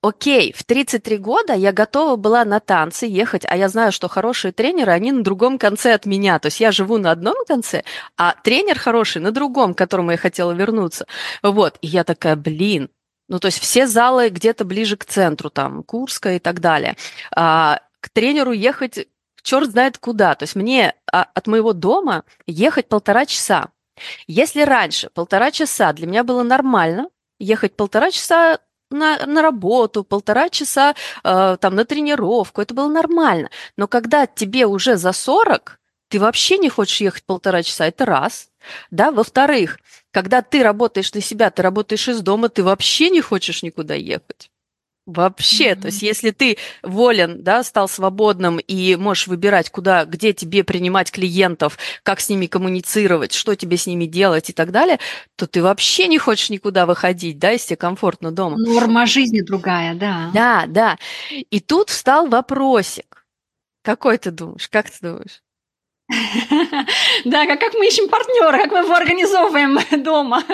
[0.00, 4.52] окей, в 33 года я готова была на танцы ехать, а я знаю, что хорошие
[4.52, 6.38] тренеры, они на другом конце от меня.
[6.38, 7.82] То есть я живу на одном конце,
[8.16, 11.08] а тренер хороший на другом, к которому я хотела вернуться.
[11.42, 12.90] Вот, и я такая, блин,
[13.26, 16.96] ну, то есть все залы где-то ближе к центру, там, Курска и так далее.
[17.34, 19.08] А, к тренеру ехать
[19.42, 20.36] черт знает куда.
[20.36, 23.70] То есть мне а, от моего дома ехать полтора часа.
[24.26, 27.08] Если раньше полтора часа для меня было нормально,
[27.38, 28.58] ехать полтора часа
[28.90, 33.50] на, на работу, полтора часа э, там на тренировку, это было нормально.
[33.76, 38.48] Но когда тебе уже за 40, ты вообще не хочешь ехать полтора часа, это раз.
[38.90, 39.78] Да, во-вторых,
[40.10, 44.50] когда ты работаешь на себя, ты работаешь из дома, ты вообще не хочешь никуда ехать.
[45.08, 45.80] Вообще, mm-hmm.
[45.80, 51.10] то есть если ты волен, да, стал свободным и можешь выбирать, куда, где тебе принимать
[51.10, 54.98] клиентов, как с ними коммуницировать, что тебе с ними делать и так далее,
[55.36, 58.58] то ты вообще не хочешь никуда выходить, да, если тебе комфортно дома.
[58.58, 60.30] Норма жизни другая, да.
[60.34, 60.98] Да, да.
[61.30, 63.24] И тут встал вопросик.
[63.82, 64.68] Какой ты думаешь?
[64.68, 65.40] Как ты думаешь?
[67.24, 70.44] Да, как мы ищем партнера, как мы его организовываем дома.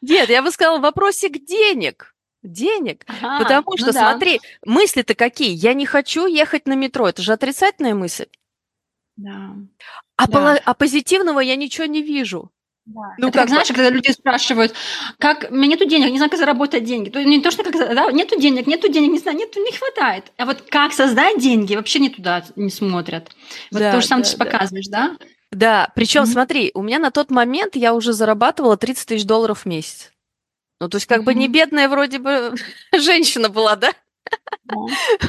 [0.00, 3.04] Нет, я бы сказала, вопросик денег денег.
[3.06, 4.10] Ага, потому ну что, ну да.
[4.10, 5.52] смотри, мысли-то какие?
[5.52, 7.08] Я не хочу ехать на метро.
[7.08, 8.26] Это же отрицательная мысль.
[9.16, 9.54] Да.
[10.16, 10.32] А, да.
[10.32, 12.50] Поло- а позитивного я ничего не вижу.
[12.84, 13.00] Да.
[13.18, 14.74] Ну, это как, как знаешь, когда люди спрашивают,
[15.18, 17.10] как, у меня нету денег, не знаю, как заработать деньги.
[17.10, 20.32] То, не то, что как, да, нету денег, нету денег, не знаю, нету, не хватает.
[20.36, 23.30] А вот как создать деньги, вообще не туда не смотрят.
[23.70, 24.44] Вот да, то же самое да, ты да.
[24.44, 25.16] показываешь, да?
[25.52, 26.32] Да, причем, mm-hmm.
[26.32, 30.11] смотри, у меня на тот момент я уже зарабатывала 30 тысяч долларов в месяц.
[30.82, 31.24] Ну, то есть, как mm-hmm.
[31.24, 32.54] бы не бедная вроде бы
[32.92, 33.92] женщина была, да?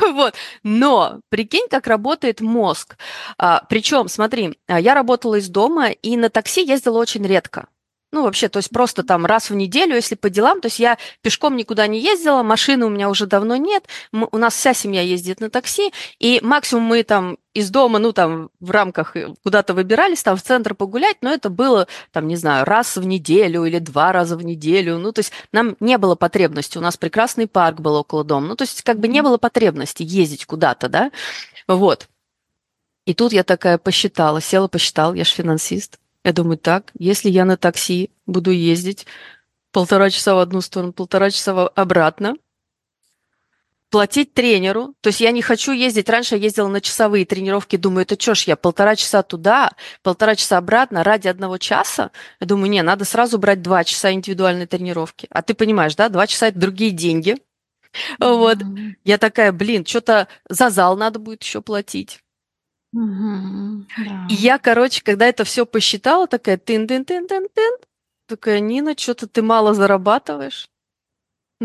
[0.02, 0.34] Вот.
[0.64, 2.98] Но прикинь, как работает мозг.
[3.38, 7.68] А, причем, смотри, а, я работала из дома и на такси ездила очень редко.
[8.12, 10.60] Ну, вообще, то есть просто там раз в неделю, если по делам.
[10.60, 13.86] То есть я пешком никуда не ездила, машины у меня уже давно нет.
[14.12, 18.14] Мы, у нас вся семья ездит на такси, и максимум мы там из дома, ну,
[18.14, 22.36] там, в рамках э, куда-то выбирались, там, в центр погулять, но это было, там, не
[22.36, 24.98] знаю, раз в неделю или два раза в неделю.
[24.98, 26.78] Ну, то есть нам не было потребности.
[26.78, 28.48] У нас прекрасный парк был около дома.
[28.48, 31.12] Ну, то есть как бы не было потребности ездить куда-то, да.
[31.68, 32.08] Вот.
[33.06, 36.00] И тут я такая посчитала, села, посчитала, я же финансист.
[36.24, 39.06] Я думаю, так, если я на такси буду ездить
[39.72, 42.36] полтора часа в одну сторону, полтора часа обратно,
[43.94, 48.08] платить тренеру, то есть я не хочу ездить, раньше я ездила на часовые тренировки, думаю,
[48.08, 49.70] это что ж, я полтора часа туда,
[50.02, 54.66] полтора часа обратно ради одного часа, я думаю, не, надо сразу брать два часа индивидуальной
[54.66, 57.38] тренировки, а ты понимаешь, да, два часа это другие деньги,
[58.20, 58.36] mm-hmm.
[58.36, 58.58] вот,
[59.04, 62.20] я такая, блин, что-то за зал надо будет еще платить,
[62.94, 64.28] Угу, да.
[64.30, 67.78] И я, короче, когда это все посчитала, такая тын-тын-тын-тын-тын,
[68.28, 70.68] такая, Нина, что-то ты мало зарабатываешь.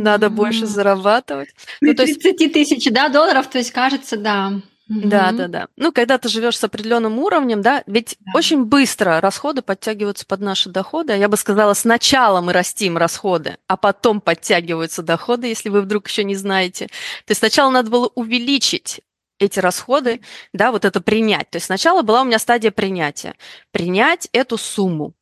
[0.03, 0.37] Надо угу.
[0.37, 1.51] больше зарабатывать.
[1.81, 2.21] Ну, то есть...
[2.23, 4.53] 30 тысяч, да, долларов, то есть кажется, да.
[4.89, 5.69] Да, да, да.
[5.77, 8.33] Ну, когда ты живешь с определенным уровнем, да, ведь да.
[8.35, 11.13] очень быстро расходы подтягиваются под наши доходы.
[11.13, 16.25] Я бы сказала, сначала мы растим расходы, а потом подтягиваются доходы, если вы вдруг еще
[16.25, 16.87] не знаете.
[16.87, 19.03] То есть сначала надо было увеличить
[19.39, 20.23] эти расходы,
[20.55, 21.51] да, вот это принять.
[21.51, 23.35] То есть сначала была у меня стадия принятия.
[23.73, 25.13] Принять эту сумму,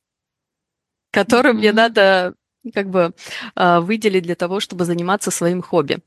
[1.10, 1.58] которую mm-hmm.
[1.58, 2.34] мне надо
[2.72, 3.12] как бы
[3.54, 5.98] а, выделить для того, чтобы заниматься своим хобби.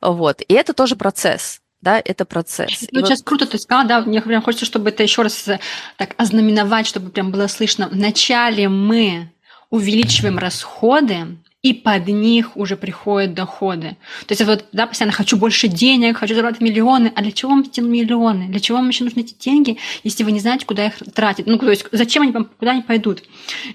[0.00, 0.42] Вот.
[0.42, 2.86] И это тоже процесс да, это процесс.
[2.92, 3.26] Ну, и сейчас вот...
[3.26, 5.60] круто ты сказала, да, мне прям хочется, чтобы это еще раз э,
[5.96, 7.88] так ознаменовать, чтобы прям было слышно.
[7.88, 9.30] Вначале мы
[9.70, 13.96] увеличиваем расходы, и под них уже приходят доходы.
[14.26, 17.12] То есть вот, да, постоянно хочу больше денег, хочу зарабатывать миллионы.
[17.14, 18.46] А для чего вам эти миллионы?
[18.48, 21.46] Для чего вам еще нужны эти деньги, если вы не знаете, куда их тратить?
[21.46, 23.24] Ну, то есть зачем они, куда они пойдут?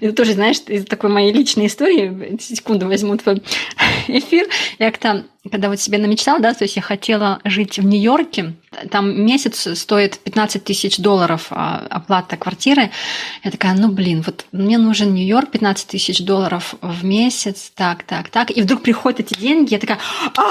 [0.00, 3.40] Это тоже, знаешь, из такой моей личной истории, секунду возьму твой
[4.08, 4.48] эфир.
[4.80, 8.54] Я как-то когда вот себе намечтала, да, то есть я хотела жить в Нью-Йорке,
[8.90, 12.90] там месяц стоит 15 тысяч долларов а, оплата квартиры.
[13.42, 18.28] Я такая, ну блин, вот мне нужен Нью-Йорк, 15 тысяч долларов в месяц, так, так,
[18.28, 18.50] так.
[18.50, 19.98] И вдруг приходят эти деньги, я такая,
[20.36, 20.42] а,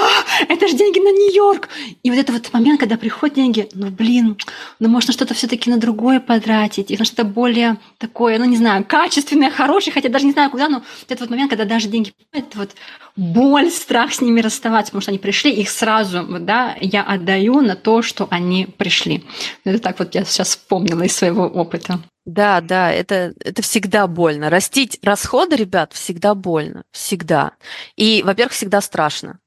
[0.48, 1.68] это же деньги на Нью-Йорк.
[2.02, 4.36] И вот это вот момент, когда приходят деньги, ну блин,
[4.80, 8.56] ну можно что-то все таки на другое потратить, и на что-то более такое, ну не
[8.56, 11.88] знаю, качественное, хорошее, хотя даже не знаю куда, но вот этот вот момент, когда даже
[11.88, 12.70] деньги, это вот
[13.16, 17.76] боль, страх с ними расставаться, потому что они пришли, их сразу, да, я отдаю на
[17.76, 19.24] то, что они пришли.
[19.64, 22.00] Это так вот я сейчас вспомнила из своего опыта.
[22.24, 24.50] Да, да, это, это всегда больно.
[24.50, 26.84] Растить расходы, ребят, всегда больно.
[26.90, 27.52] Всегда.
[27.96, 29.38] И, во-первых, всегда страшно.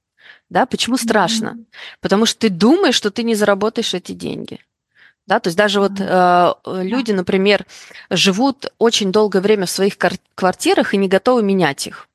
[0.49, 1.57] Да, почему страшно?
[1.57, 1.65] Mm-hmm.
[2.01, 4.59] Потому что ты думаешь, что ты не заработаешь эти деньги.
[5.27, 7.67] Да, то есть даже вот э, люди, например,
[8.09, 9.95] живут очень долгое время в своих
[10.33, 12.08] квартирах и не готовы менять их.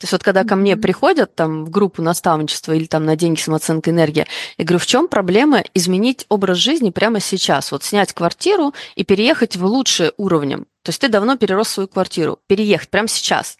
[0.00, 3.38] То есть вот когда ко мне приходят там в группу наставничества или там на деньги
[3.38, 7.70] самооценка энергия, я говорю, в чем проблема изменить образ жизни прямо сейчас?
[7.70, 10.64] Вот снять квартиру и переехать в лучшие уровнем.
[10.82, 13.58] То есть ты давно перерос свою квартиру, переехать прямо сейчас.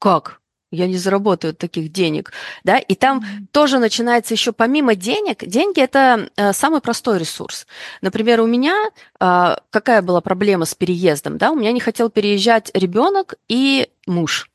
[0.00, 0.40] Как?
[0.72, 2.32] я не заработаю таких денег,
[2.64, 3.46] да, и там mm-hmm.
[3.52, 7.66] тоже начинается еще помимо денег, деньги это э, самый простой ресурс.
[8.00, 12.70] Например, у меня э, какая была проблема с переездом, да, у меня не хотел переезжать
[12.72, 14.48] ребенок и муж,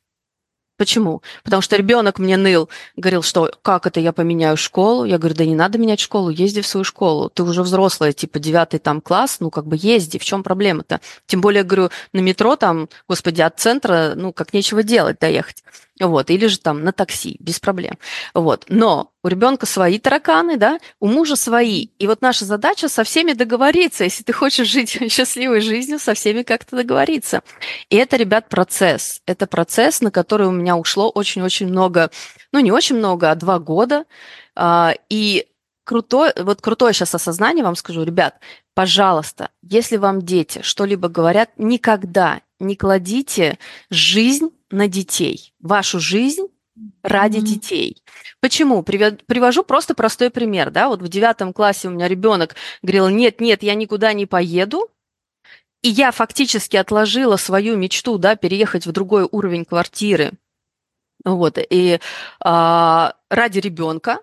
[0.78, 1.22] Почему?
[1.42, 5.04] Потому что ребенок мне ныл, говорил, что как это я поменяю школу?
[5.04, 7.30] Я говорю, да не надо менять школу, езди в свою школу.
[7.30, 11.00] Ты уже взрослая, типа девятый там класс, ну как бы езди, в чем проблема-то?
[11.26, 15.64] Тем более, говорю, на метро там, господи, от центра, ну как нечего делать, доехать.
[16.00, 17.98] Вот, или же там на такси, без проблем.
[18.34, 18.66] Вот.
[18.68, 21.88] Но у ребенка свои тараканы, да, у мужа свои.
[21.98, 24.04] И вот наша задача со всеми договориться.
[24.04, 27.42] Если ты хочешь жить счастливой жизнью, со всеми как-то договориться.
[27.90, 29.20] И это, ребят, процесс.
[29.26, 32.10] Это процесс, на который у меня ушло очень-очень много,
[32.52, 34.04] ну не очень много, а два года.
[34.54, 35.48] А, и
[35.84, 38.36] крутое, вот крутое сейчас осознание вам скажу, ребят,
[38.74, 43.58] пожалуйста, если вам дети что-либо говорят, никогда не кладите
[43.90, 46.46] жизнь на детей, вашу жизнь
[47.02, 47.42] ради mm-hmm.
[47.42, 48.02] детей.
[48.40, 48.82] Почему?
[48.82, 50.70] Привожу просто простой пример.
[50.70, 50.88] Да?
[50.88, 54.88] Вот в девятом классе у меня ребенок говорил, нет, нет, я никуда не поеду.
[55.82, 60.32] и я фактически отложила свою мечту, да, переехать в другой уровень квартиры,
[61.24, 62.00] вот, и
[62.40, 64.20] а, ради ребенка,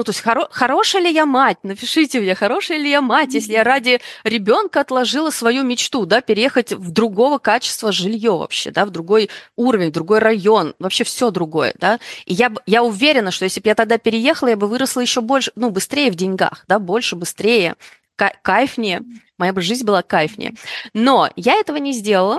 [0.00, 1.58] ну, то есть хоро- хорошая ли я мать?
[1.62, 6.72] Напишите мне, хорошая ли я мать, если я ради ребенка отложила свою мечту, да, переехать
[6.72, 11.74] в другого качества жилье вообще, да, в другой уровень, в другой район, вообще все другое,
[11.78, 12.00] да.
[12.24, 15.52] И я, я уверена, что если бы я тогда переехала, я бы выросла еще больше,
[15.54, 17.76] ну, быстрее в деньгах, да, больше, быстрее,
[18.16, 19.02] кайфнее,
[19.36, 20.54] моя бы жизнь была кайфнее.
[20.94, 22.38] Но я этого не сделала,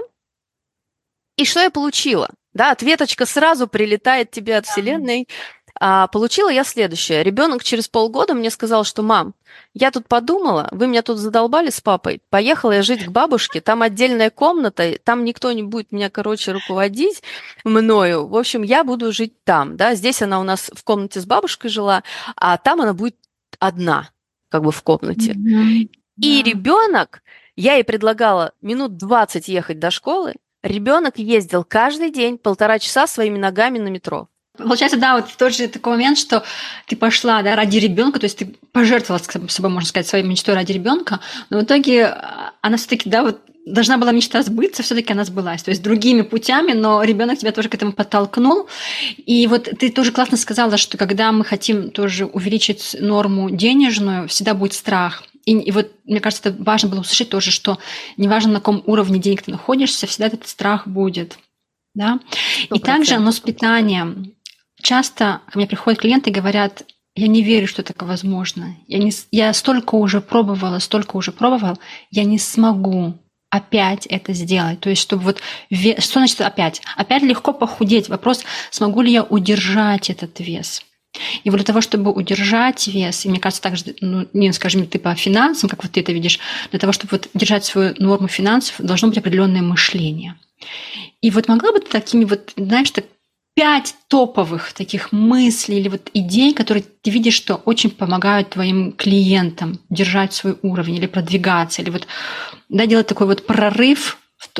[1.37, 2.31] и что я получила?
[2.53, 5.27] Да, ответочка сразу прилетает тебе от Вселенной.
[5.83, 7.23] А, получила я следующее.
[7.23, 9.33] Ребенок через полгода мне сказал, что мам,
[9.73, 13.81] я тут подумала, вы меня тут задолбали с папой, поехала я жить к бабушке, там
[13.81, 17.23] отдельная комната, там никто не будет меня, короче, руководить
[17.63, 18.27] мною.
[18.27, 21.71] В общем, я буду жить там, да, здесь она у нас в комнате с бабушкой
[21.71, 22.03] жила,
[22.35, 23.15] а там она будет
[23.57, 24.11] одна,
[24.49, 25.31] как бы в комнате.
[25.31, 25.89] Mm-hmm.
[26.21, 26.49] И да.
[26.51, 27.23] ребенок,
[27.55, 33.39] я ей предлагала минут 20 ехать до школы, Ребенок ездил каждый день полтора часа своими
[33.39, 34.29] ногами на метро.
[34.57, 36.43] Получается, да, вот тот же такой момент, что
[36.87, 40.73] ты пошла да, ради ребенка, то есть ты пожертвовала собой, можно сказать, своей мечтой ради
[40.73, 45.23] ребенка, но в итоге а, она все-таки, да, вот должна была мечта сбыться, все-таки она
[45.23, 45.63] сбылась.
[45.63, 48.67] То есть другими путями, но ребенок тебя тоже к этому подтолкнул.
[49.17, 54.53] И вот ты тоже классно сказала, что когда мы хотим тоже увеличить норму денежную, всегда
[54.53, 55.23] будет страх.
[55.45, 57.77] И, и вот, мне кажется, это важно было услышать тоже, что
[58.17, 61.37] неважно, на каком уровне денег ты находишься, всегда этот страх будет.
[61.93, 62.19] Да?
[62.73, 64.33] И также оно с питанием.
[64.81, 66.83] Часто ко мне приходят клиенты и говорят,
[67.15, 68.75] я не верю, что такое возможно.
[68.87, 71.77] Я, не, я столько уже пробовала, столько уже пробовал,
[72.09, 73.13] я не смогу
[73.49, 74.79] опять это сделать.
[74.79, 75.41] То есть, чтобы вот...
[75.69, 76.81] Что значит опять?
[76.95, 78.07] Опять легко похудеть.
[78.07, 80.83] Вопрос, смогу ли я удержать этот вес.
[81.43, 84.97] И вот для того, чтобы удержать вес, и мне кажется, также, ну, не, скажем, ты
[84.97, 88.75] по финансам, как вот ты это видишь, для того, чтобы вот держать свою норму финансов,
[88.79, 90.39] должно быть определенное мышление.
[91.19, 93.05] И вот могла бы ты такими вот, знаешь, так
[93.61, 99.79] пять топовых таких мыслей или вот идей, которые ты видишь, что очень помогают твоим клиентам
[99.91, 102.07] держать свой уровень или продвигаться, или вот
[102.69, 104.17] да, делать такой вот прорыв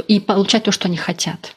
[0.08, 1.56] и получать то, что они хотят.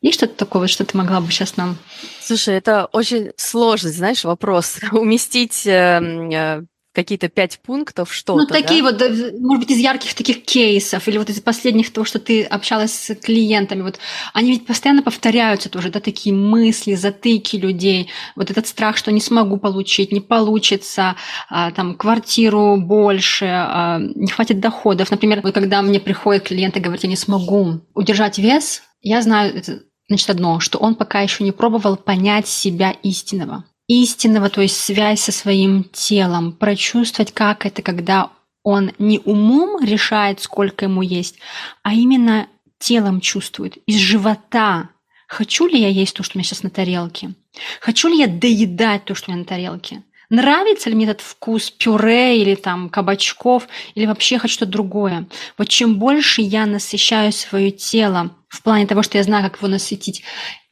[0.00, 1.76] Есть что-то такое, что ты могла бы сейчас нам...
[2.22, 4.78] Слушай, это очень сложный, знаешь, вопрос.
[4.92, 6.62] Уместить эм, э,
[6.94, 8.40] какие-то пять пунктов, что-то.
[8.40, 8.90] Ну, такие да?
[8.90, 12.92] вот, может быть, из ярких таких кейсов, или вот из последних того, что ты общалась
[12.92, 13.98] с клиентами, вот
[14.32, 19.20] они ведь постоянно повторяются тоже, да, такие мысли, затыки людей, вот этот страх, что не
[19.20, 21.16] смогу получить, не получится,
[21.50, 25.10] а, там, квартиру больше, а, не хватит доходов.
[25.10, 29.80] Например, вот когда мне приходят клиенты, говорят, я не смогу удержать вес, я знаю, это
[30.08, 33.64] Значит, одно, что он пока еще не пробовал понять себя истинного.
[33.86, 38.30] Истинного, то есть связь со своим телом, прочувствовать, как это, когда
[38.62, 41.36] он не умом решает, сколько ему есть,
[41.82, 44.88] а именно телом чувствует, из живота.
[45.28, 47.34] Хочу ли я есть то, что у меня сейчас на тарелке?
[47.80, 50.02] Хочу ли я доедать то, что у меня на тарелке?
[50.30, 55.26] Нравится ли мне этот вкус пюре или там кабачков, или вообще хочу что-то другое?
[55.58, 59.68] Вот чем больше я насыщаю свое тело в плане того, что я знаю, как его
[59.68, 60.22] насытить,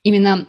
[0.02, 0.46] именно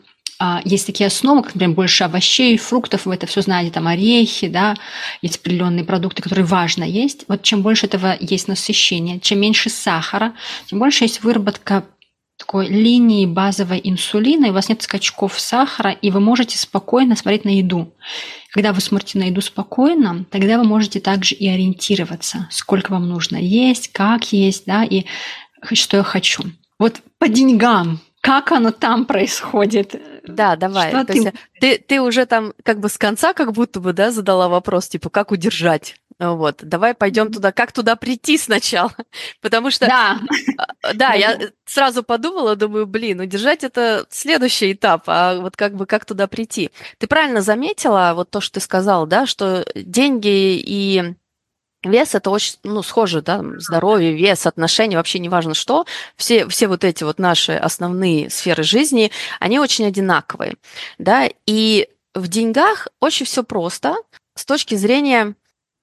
[0.65, 4.75] есть такие основы, как, например, больше овощей, фруктов, вы это все знаете, там орехи, да,
[5.21, 7.25] есть определенные продукты, которые важно есть.
[7.27, 10.33] Вот чем больше этого есть насыщения, чем меньше сахара,
[10.67, 11.85] тем больше есть выработка
[12.37, 17.45] такой линии базовой инсулина, и у вас нет скачков сахара, и вы можете спокойно смотреть
[17.45, 17.93] на еду.
[18.51, 23.37] Когда вы смотрите на еду спокойно, тогда вы можете также и ориентироваться, сколько вам нужно
[23.37, 25.05] есть, как есть, да, и
[25.73, 26.43] что я хочу.
[26.79, 29.95] Вот по деньгам, как оно там происходит?
[30.23, 30.89] Да, давай.
[30.89, 31.19] Что То ты...
[31.19, 34.87] Есть, ты, ты уже там как бы с конца как будто бы да, задала вопрос,
[34.87, 35.95] типа, как удержать?
[36.19, 38.93] Вот, давай пойдем туда, как туда прийти сначала,
[39.41, 40.19] потому что, да,
[40.81, 45.85] а, да, я сразу подумала, думаю, блин, удержать это следующий этап, а вот как бы
[45.85, 46.69] как туда прийти.
[46.99, 51.15] Ты правильно заметила вот то, что ты сказал, да, что деньги и
[51.83, 56.83] Вес это очень, ну, схоже, да, здоровье, вес, отношения, вообще неважно что, все, все вот
[56.83, 60.55] эти вот наши основные сферы жизни, они очень одинаковые,
[60.97, 63.95] да, и в деньгах очень все просто
[64.35, 65.35] с точки зрения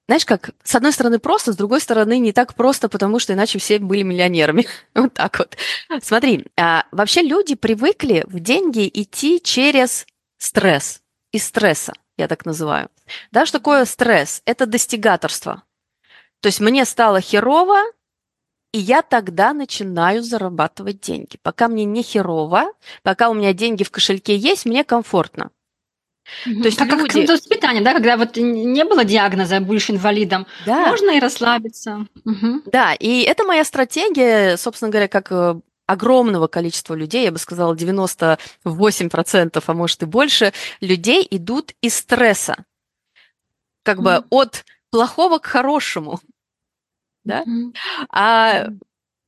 [0.07, 3.59] знаешь, как, с одной стороны просто, с другой стороны не так просто, потому что иначе
[3.59, 4.67] все были миллионерами.
[4.95, 5.55] вот так вот.
[6.03, 10.05] Смотри, а, вообще люди привыкли в деньги идти через
[10.37, 10.99] стресс,
[11.31, 12.89] из стресса, я так называю.
[13.31, 14.41] Да, что такое стресс?
[14.43, 15.63] Это достигаторство.
[16.41, 17.79] То есть мне стало херово,
[18.73, 21.37] и я тогда начинаю зарабатывать деньги.
[21.41, 22.71] Пока мне не херово,
[23.03, 25.51] пока у меня деньги в кошельке есть, мне комфортно.
[26.45, 27.25] То есть как, люди...
[27.25, 30.87] как воспитание, да, когда вот не было диагноза, будешь инвалидом, да.
[30.87, 32.05] можно и расслабиться.
[32.23, 32.63] Угу.
[32.67, 37.73] Да, и это моя стратегия, собственно говоря, как э, огромного количества людей, я бы сказала
[37.73, 42.63] 98%, а может и больше, людей идут из стресса.
[43.83, 46.19] Как бы от плохого к хорошему.
[47.23, 47.43] Да?
[47.43, 47.75] Mm-hmm.
[48.09, 48.65] А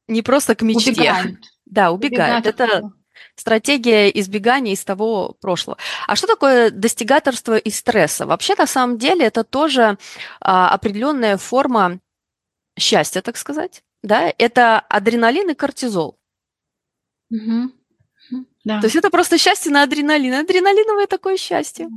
[0.08, 0.92] не просто к мечте.
[0.92, 1.40] Убегают.
[1.66, 2.46] Да, убегают.
[2.46, 2.48] убегают.
[2.48, 2.92] Это
[3.36, 5.78] стратегия избегания из того прошлого.
[6.08, 8.26] А что такое достигаторство из стресса?
[8.26, 9.98] Вообще, на самом деле, это тоже
[10.40, 12.00] а, определенная форма
[12.78, 13.84] счастья, так сказать.
[14.04, 14.32] Да?
[14.38, 16.20] Это адреналин и кортизол.
[17.32, 17.72] Угу.
[18.66, 18.80] Да.
[18.80, 20.34] То есть это просто счастье на адреналин.
[20.34, 21.88] Адреналиновое такое счастье.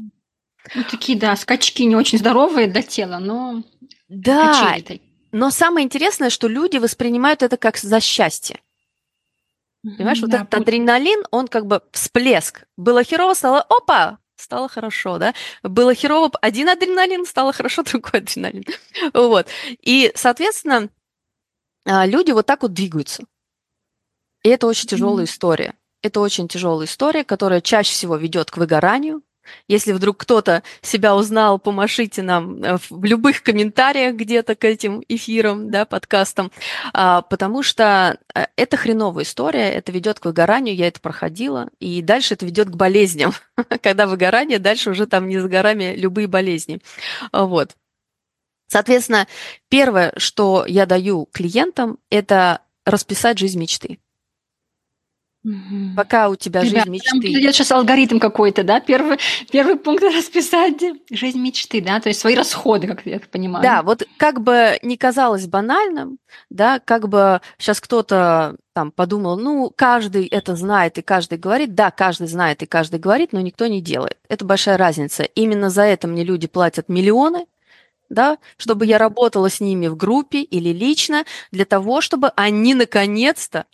[0.75, 3.62] Ну, такие, да, скачки не очень здоровые для тела, но...
[4.09, 4.75] Да,
[5.33, 8.61] но самое интересное, что люди воспринимают это как за счастье.
[9.83, 12.64] Понимаешь, да, вот этот адреналин, он как бы всплеск.
[12.77, 15.35] Было херово, стало опа, стало хорошо, да?
[15.62, 18.64] Было херово, один адреналин, стало хорошо, другой адреналин.
[19.12, 19.49] Вот.
[19.83, 20.89] И, соответственно,
[21.85, 23.25] а, люди вот так вот двигаются.
[24.43, 25.29] И это очень тяжелая mm.
[25.29, 25.75] история.
[26.03, 29.23] Это очень тяжелая история, которая чаще всего ведет к выгоранию,
[29.68, 35.70] если вдруг кто-то себя узнал, помашите нам э, в любых комментариях где-то к этим эфирам,
[35.70, 36.51] да, подкастам,
[36.92, 42.03] а, потому что э, это хреновая история, это ведет к выгоранию, я это проходила, и
[42.03, 43.32] дальше это ведет к болезням.
[43.82, 46.80] Когда выгорание, дальше уже там не за горами любые болезни.
[47.32, 47.72] Вот.
[48.68, 49.28] Соответственно,
[49.68, 53.99] первое, что я даю клиентам, это расписать жизнь мечты.
[55.47, 55.94] Угу.
[55.94, 57.11] Пока у тебя Ребят, жизнь мечты.
[57.11, 58.80] Там идет сейчас алгоритм какой-то, да?
[58.80, 59.18] Первый,
[59.53, 62.01] первый пункт расписать жизнь мечты, да?
[62.01, 63.62] То есть свои расходы, как я понимаю.
[63.62, 66.18] Да, вот как бы не казалось банальным,
[66.51, 71.76] да, как бы сейчас кто-то там подумал, ну, каждый это знает и каждый говорит.
[71.76, 74.18] Да, каждый знает и каждый говорит, но никто не делает.
[74.28, 75.22] Это большая разница.
[75.22, 77.47] Именно за это мне люди платят миллионы,
[78.09, 83.66] да, чтобы я работала с ними в группе или лично, для того, чтобы они наконец-то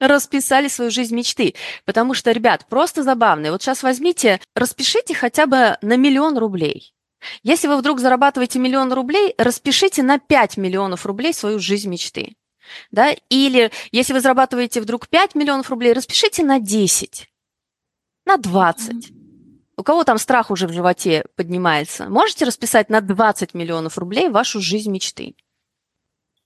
[0.00, 1.54] расписали свою жизнь мечты.
[1.84, 3.52] Потому что, ребят, просто забавно.
[3.52, 6.94] Вот сейчас возьмите, распишите хотя бы на миллион рублей.
[7.42, 12.34] Если вы вдруг зарабатываете миллион рублей, распишите на 5 миллионов рублей свою жизнь мечты.
[12.90, 13.14] Да?
[13.28, 17.28] Или если вы зарабатываете вдруг 5 миллионов рублей, распишите на 10,
[18.24, 19.12] на 20.
[19.76, 24.60] У кого там страх уже в животе поднимается, можете расписать на 20 миллионов рублей вашу
[24.60, 25.34] жизнь мечты.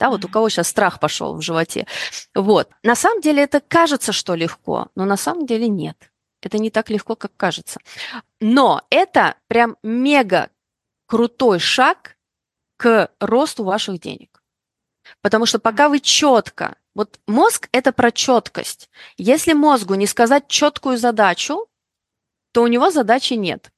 [0.04, 1.86] Да, вот у кого сейчас страх пошел в животе.
[2.34, 2.68] Вот.
[2.82, 6.12] На самом деле это кажется, что легко, но на самом деле нет.
[6.42, 7.80] Это не так легко, как кажется.
[8.38, 10.50] Но это прям мега
[11.06, 12.18] крутой шаг
[12.76, 14.42] к росту ваших денег.
[15.22, 18.90] Потому что пока вы четко, вот мозг это про четкость.
[19.16, 21.66] Если мозгу не сказать четкую задачу,
[22.52, 23.70] то у него задачи нет.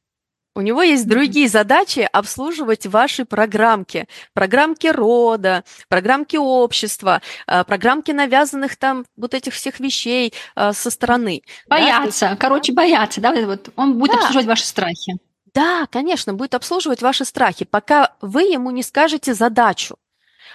[0.57, 4.09] У него есть другие задачи обслуживать ваши программки.
[4.33, 11.43] Программки рода, программки общества, а, программки навязанных там вот этих всех вещей а, со стороны.
[11.69, 12.37] Бояться, да?
[12.37, 14.17] короче, бояться, да, вот он будет да.
[14.17, 15.19] обслуживать ваши страхи.
[15.53, 19.97] Да, конечно, будет обслуживать ваши страхи, пока вы ему не скажете задачу.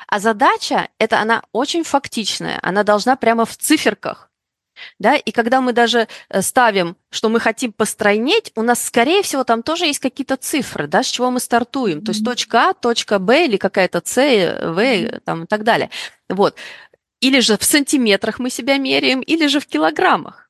[0.07, 4.30] А задача, это она очень фактичная, она должна прямо в циферках
[4.99, 9.43] да, и когда мы даже э, ставим, что мы хотим постройнеть, у нас, скорее всего,
[9.43, 12.05] там тоже есть какие-то цифры, да, с чего мы стартуем, mm-hmm.
[12.05, 15.89] то есть точка А, точка Б или какая-то С, В, там и так далее,
[16.29, 16.55] вот.
[17.19, 20.49] Или же в сантиметрах мы себя меряем, или же в килограммах.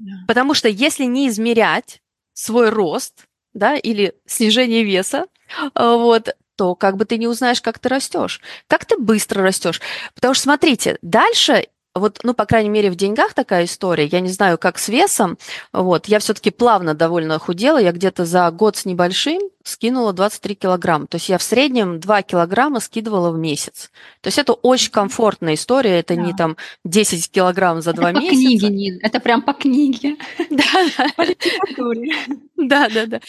[0.00, 0.26] Yeah.
[0.26, 2.00] Потому что если не измерять
[2.32, 5.26] свой рост, да, или снижение веса,
[5.60, 9.80] э, вот, то как бы ты не узнаешь, как ты растешь, как ты быстро растешь.
[10.14, 14.06] Потому что, смотрите, дальше вот, ну, по крайней мере, в деньгах такая история.
[14.06, 15.38] Я не знаю, как с весом.
[15.72, 17.78] Вот, я все-таки плавно довольно худела.
[17.78, 21.06] Я где-то за год с небольшим скинула 23 килограмма.
[21.06, 23.90] То есть я в среднем 2 килограмма скидывала в месяц.
[24.20, 26.00] То есть это очень комфортная история.
[26.00, 26.22] Это да.
[26.22, 28.34] не там 10 килограмм за это 2 по месяца.
[28.34, 28.98] книге, Нин.
[29.00, 30.16] Это прям по книге.
[32.56, 33.20] Да, да, да.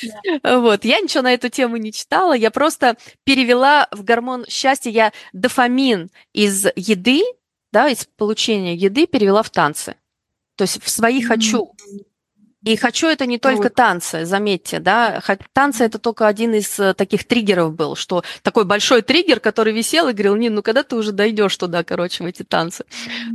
[0.60, 0.86] Вот.
[0.86, 2.34] Я ничего на эту тему не читала.
[2.34, 2.96] Я просто
[3.26, 4.92] перевела в гормон счастья.
[4.92, 7.24] Я дофамин из еды
[7.76, 9.98] да, из получения еды перевела в танцы.
[10.56, 11.74] То есть в свои хочу.
[12.64, 15.22] И хочу это не только танцы, заметьте, да,
[15.52, 20.08] танцы это только один из э, таких триггеров был, что такой большой триггер, который висел
[20.08, 22.86] и говорил, Нин, ну когда ты уже дойдешь туда, короче, в эти танцы.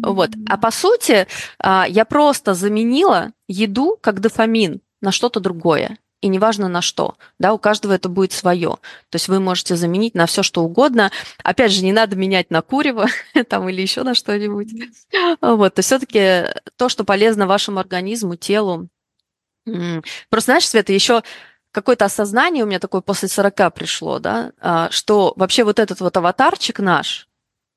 [0.02, 0.30] Вот.
[0.48, 1.26] А по сути,
[1.58, 7.52] а, я просто заменила еду как дофамин на что-то другое и неважно на что, да,
[7.54, 8.78] у каждого это будет свое.
[9.08, 11.10] То есть вы можете заменить на все что угодно.
[11.42, 13.06] Опять же, не надо менять на курево
[13.48, 14.68] там или еще на что-нибудь.
[15.40, 16.44] Вот, то все-таки
[16.76, 18.88] то, что полезно вашему организму, телу.
[19.64, 21.22] Просто знаешь, Света, еще
[21.72, 26.16] какое-то осознание у меня такое после 40 пришло, да, а, что вообще вот этот вот
[26.16, 27.28] аватарчик наш,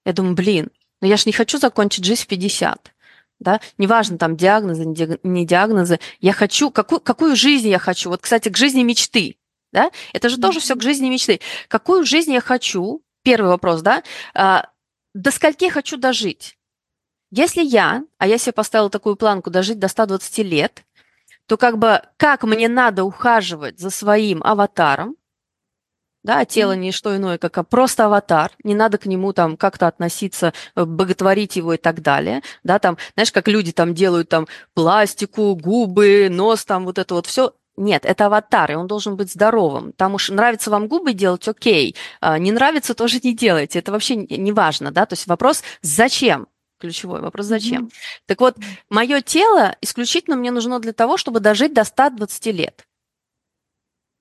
[0.05, 0.69] я думаю, блин,
[1.01, 2.92] но я же не хочу закончить жизнь в 50.
[3.43, 3.59] Да?
[3.77, 5.99] Неважно, там диагнозы, не диагнозы.
[6.19, 8.09] Я хочу, какую, какую жизнь я хочу?
[8.09, 9.37] Вот, кстати, к жизни мечты.
[9.71, 9.91] Да?
[10.13, 11.39] Это же тоже все к жизни мечты.
[11.67, 13.03] Какую жизнь я хочу?
[13.23, 14.03] Первый вопрос, да?
[14.33, 14.69] А,
[15.13, 16.57] до скольки хочу дожить?
[17.31, 20.83] Если я, а я себе поставила такую планку дожить до 120 лет,
[21.47, 25.15] то как бы как мне надо ухаживать за своим аватаром,
[26.23, 29.57] да, а тело не что иное, как а просто аватар, не надо к нему там
[29.57, 34.29] как-то относиться, э, боготворить его и так далее, да, там, знаешь, как люди там делают
[34.29, 39.15] там пластику, губы, нос, там вот это вот все, нет, это аватар, и он должен
[39.15, 39.93] быть здоровым.
[39.93, 41.95] Там уж нравится вам губы делать, окей.
[42.21, 43.79] А не нравится, тоже не делайте.
[43.79, 45.07] Это вообще не важно, да.
[45.07, 46.47] То есть вопрос, зачем?
[46.79, 47.85] ключевой вопрос, зачем?
[47.85, 48.21] Mm-hmm.
[48.25, 48.57] Так вот,
[48.89, 52.85] мое тело исключительно мне нужно для того, чтобы дожить до 120 лет.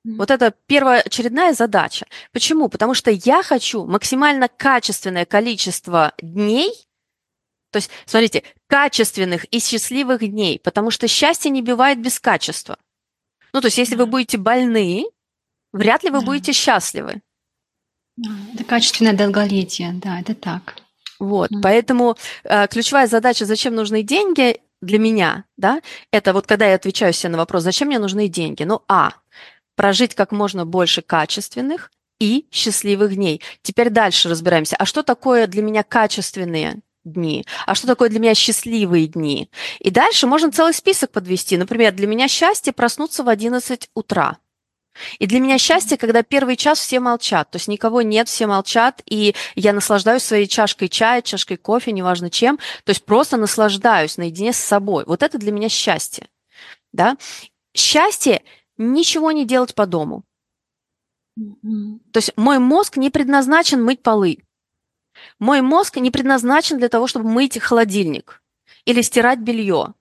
[0.06, 0.16] Mm-hmm.
[0.16, 2.06] Вот это первоочередная задача.
[2.32, 2.68] Почему?
[2.68, 6.72] Потому что я хочу максимально качественное количество дней,
[7.70, 12.78] то есть, смотрите, качественных и счастливых дней, потому что счастье не бывает без качества.
[13.52, 15.04] Ну, то есть, если вы будете больны,
[15.72, 17.22] вряд ли вы будете счастливы.
[18.54, 20.76] Это качественное долголетие, да, это так.
[21.18, 21.60] Вот, mm-hmm.
[21.62, 25.80] поэтому э, ключевая задача, зачем нужны деньги для меня, да,
[26.10, 28.64] это вот когда я отвечаю себе на вопрос, зачем мне нужны деньги?
[28.64, 29.12] Ну, а,
[29.76, 33.40] прожить как можно больше качественных и счастливых дней.
[33.62, 34.76] Теперь дальше разбираемся.
[34.76, 37.44] А что такое для меня качественные дни?
[37.66, 39.50] А что такое для меня счастливые дни?
[39.80, 41.56] И дальше можно целый список подвести.
[41.56, 44.38] Например, для меня счастье проснуться в 11 утра.
[45.18, 49.02] И для меня счастье, когда первый час все молчат, то есть никого нет, все молчат,
[49.06, 54.52] и я наслаждаюсь своей чашкой чая, чашкой кофе, неважно чем, то есть просто наслаждаюсь наедине
[54.52, 55.04] с собой.
[55.06, 56.28] Вот это для меня счастье.
[56.92, 57.16] Да?
[57.74, 58.42] Счастье
[58.82, 60.24] ничего не делать по дому.
[61.36, 64.38] То есть мой мозг не предназначен мыть полы.
[65.38, 68.42] Мой мозг не предназначен для того, чтобы мыть холодильник
[68.84, 69.94] или стирать белье.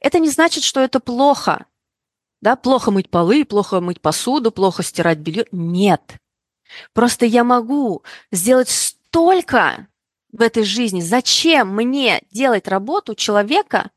[0.00, 1.66] Это не значит, что это плохо.
[2.40, 5.46] Да, плохо мыть полы, плохо мыть посуду, плохо стирать белье.
[5.52, 6.14] Нет.
[6.92, 9.88] Просто я могу сделать столько
[10.32, 11.00] в этой жизни.
[11.00, 13.90] Зачем мне делать работу человека,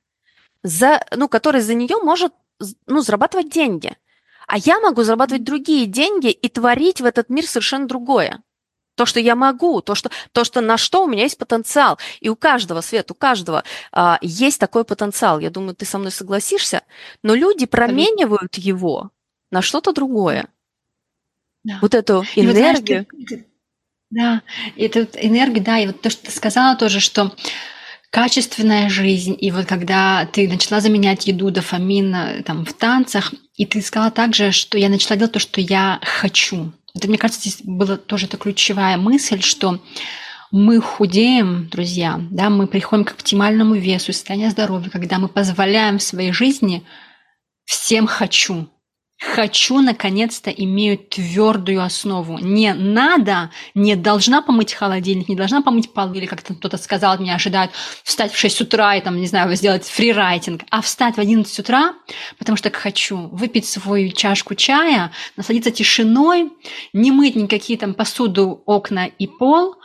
[0.64, 2.34] за, ну, который за нее может
[2.86, 3.98] ну, зарабатывать деньги?
[4.48, 8.42] А я могу зарабатывать другие деньги и творить в этот мир совершенно другое
[8.98, 12.00] то, что я могу, то, что, то, что на что у меня есть потенциал.
[12.20, 15.40] И у каждого, Свет, у каждого а, есть такой потенциал.
[15.40, 16.82] Я думаю, ты со мной согласишься.
[17.22, 19.12] Но люди променивают его
[19.52, 20.48] на что-то другое.
[21.64, 21.78] Да.
[21.82, 23.06] Вот эту энергию.
[23.08, 23.48] вот, знаешь, ты,
[24.10, 24.42] да,
[24.76, 27.36] это вот энергия, да, и вот то, что ты сказала тоже, что
[28.12, 33.66] качественная жизнь, и вот когда ты начала заменять еду, дофамин э, там в танцах, и
[33.66, 36.72] ты сказала также, что я начала делать то, что я хочу.
[36.96, 39.80] Это, мне кажется, здесь была тоже эта ключевая мысль, что
[40.52, 46.04] мы худеем, друзья, да, мы приходим к оптимальному весу, состоянию здоровья, когда мы позволяем в
[46.04, 46.84] своей жизни
[47.66, 48.70] всем хочу,
[49.20, 52.38] хочу наконец-то имею твердую основу.
[52.38, 57.36] Не надо, не должна помыть холодильник, не должна помыть полы, или как кто-то сказал, меня
[57.36, 57.72] ожидают
[58.04, 61.94] встать в 6 утра и там, не знаю, сделать фрирайтинг, а встать в 11 утра,
[62.38, 66.52] потому что так хочу, выпить свою чашку чая, насладиться тишиной,
[66.94, 69.76] не мыть никакие там посуду, окна и пол,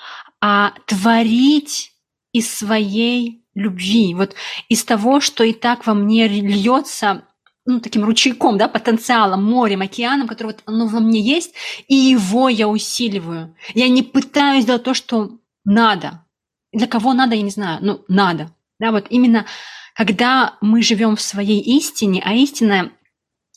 [0.40, 1.92] а творить
[2.32, 4.34] из своей любви, вот
[4.68, 7.24] из того, что и так во мне льется
[7.64, 11.54] ну, таким ручейком, да, потенциалом, морем, океаном, который вот оно во мне есть,
[11.88, 13.54] и его я усиливаю.
[13.74, 16.24] Я не пытаюсь сделать то, что надо.
[16.72, 18.50] Для кого надо, я не знаю, ну, надо.
[18.78, 19.46] Да, вот именно
[19.94, 22.92] когда мы живем в своей истине, а истина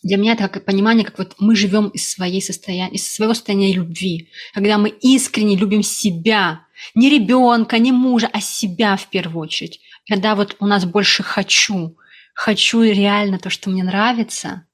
[0.04, 3.74] для меня это как понимание, как вот мы живем из, своей состояния, из своего состояния
[3.74, 6.62] любви, когда мы искренне любим себя,
[6.94, 9.80] не ребенка, не мужа, а себя в первую очередь.
[10.08, 11.98] Когда вот у нас больше хочу,
[12.36, 14.68] хочу реально то, что мне нравится,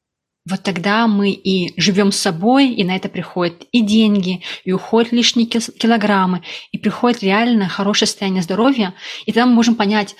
[0.50, 5.12] вот тогда мы и живем с собой, и на это приходят и деньги, и уходят
[5.12, 6.42] лишние килограммы,
[6.72, 8.96] и приходит реально хорошее состояние здоровья,
[9.26, 10.16] и тогда мы можем понять,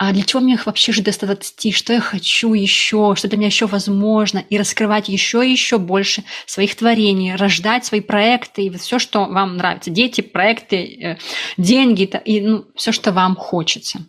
[0.00, 3.36] а для чего мне их вообще жить до 120, что я хочу еще, что для
[3.36, 8.70] меня еще возможно, и раскрывать еще и еще больше своих творений, рождать свои проекты, и
[8.76, 11.18] все, что вам нравится, дети, проекты, э,
[11.56, 14.06] деньги, и ну, все, что вам хочется.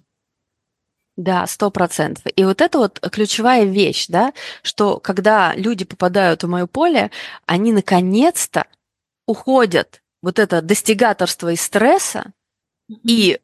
[1.20, 2.24] Да, сто процентов.
[2.34, 4.32] И вот это вот ключевая вещь, да,
[4.64, 7.12] что когда люди попадают в мое поле,
[7.46, 8.66] они наконец-то
[9.28, 12.32] уходят вот это достигаторство и стресса
[13.04, 13.38] и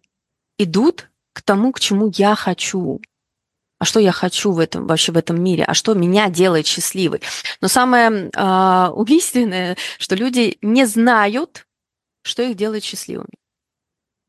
[0.57, 3.01] идут к тому, к чему я хочу.
[3.77, 7.21] А что я хочу в этом вообще в этом мире, а что меня делает счастливой.
[7.59, 11.67] Но самое э, убийственное, что люди не знают,
[12.21, 13.35] что их делает счастливыми.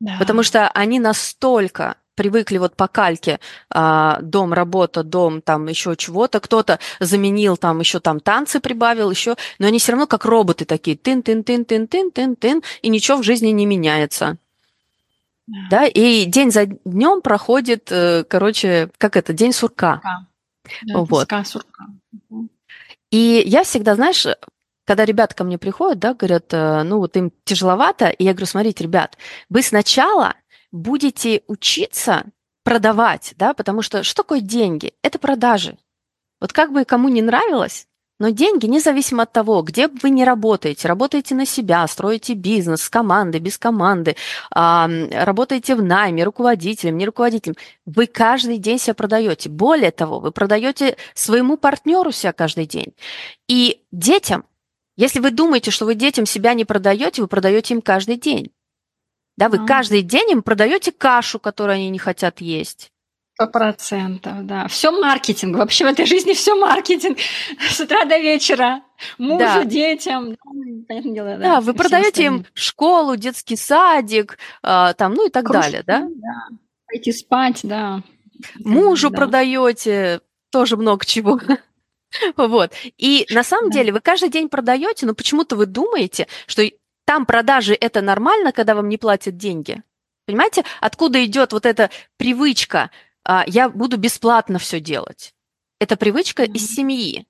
[0.01, 0.17] Да.
[0.19, 3.39] Потому что они настолько привыкли вот по кальке
[3.69, 9.35] а, дом, работа, дом, там еще чего-то, кто-то заменил, там еще там танцы прибавил, еще,
[9.59, 14.37] но они все равно как роботы такие, тын-тын-тын-тын-тын-тын-тын, и ничего в жизни не меняется.
[15.47, 15.57] Да.
[15.71, 20.01] да, и день за днем проходит, э, короче, как это, день сурка.
[20.03, 21.29] Да, вот.
[21.45, 21.85] сурка.
[23.11, 24.27] И я всегда, знаешь,
[24.83, 28.47] когда ребята ко мне приходят, да, говорят, э, ну вот им тяжеловато, и я говорю,
[28.47, 29.17] смотрите, ребят,
[29.49, 30.33] вы сначала
[30.71, 32.25] будете учиться
[32.63, 34.93] продавать, да, потому что что такое деньги?
[35.01, 35.77] Это продажи.
[36.39, 37.87] Вот как бы кому не нравилось,
[38.19, 42.89] но деньги, независимо от того, где вы не работаете, работаете на себя, строите бизнес с
[42.89, 44.15] командой, без команды,
[44.51, 47.55] работаете в найме, руководителем, не руководителем,
[47.85, 49.49] вы каждый день себя продаете.
[49.49, 52.95] Более того, вы продаете своему партнеру себя каждый день.
[53.47, 54.45] И детям,
[54.95, 58.51] если вы думаете, что вы детям себя не продаете, вы продаете им каждый день.
[59.37, 59.65] Да, вы а.
[59.65, 62.91] каждый день им продаете кашу, которую они не хотят есть.
[63.35, 64.67] Сто процентов, да.
[64.67, 65.57] Все маркетинг.
[65.57, 67.19] Вообще в этой жизни все маркетинг.
[67.69, 68.81] С утра до вечера.
[69.19, 69.63] Мужу, да.
[69.63, 70.35] детям.
[70.87, 71.37] Понятное дело, да.
[71.37, 76.07] Да, вы продаете им школу, детский садик, э, там, ну и так Кружки, далее, да?
[76.09, 76.57] Да.
[76.87, 78.01] Пойти спать, да.
[78.55, 79.17] Мужу да.
[79.17, 80.21] продаете
[80.51, 81.39] тоже много чего.
[82.37, 82.71] Вот.
[82.97, 83.75] И на самом да.
[83.75, 86.63] деле вы каждый день продаете, но почему-то вы думаете, что
[87.07, 89.81] там продажи это нормально, когда вам не платят деньги.
[90.25, 92.91] Понимаете, откуда идет вот эта привычка,
[93.23, 95.33] а, я буду бесплатно все делать.
[95.79, 96.51] Это привычка mm-hmm.
[96.51, 97.25] из семьи.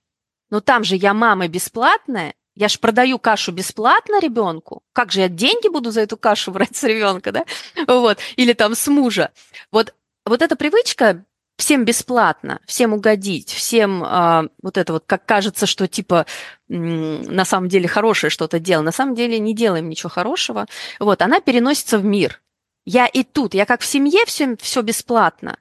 [0.49, 4.81] Но там же я мама бесплатная, я же продаю кашу бесплатно ребенку.
[4.93, 7.45] Как же я деньги буду за эту кашу брать с ребенка, да?
[7.85, 8.17] Вот.
[8.35, 9.31] Или там с мужа.
[9.71, 9.93] Вот,
[10.25, 11.23] вот эта привычка
[11.57, 16.25] всем бесплатно, всем угодить, всем а, вот это вот, как кажется, что типа
[16.67, 20.67] на самом деле хорошее что-то делаем, на самом деле не делаем ничего хорошего,
[20.99, 22.41] вот, она переносится в мир.
[22.85, 25.57] Я и тут, я как в семье всем все бесплатно,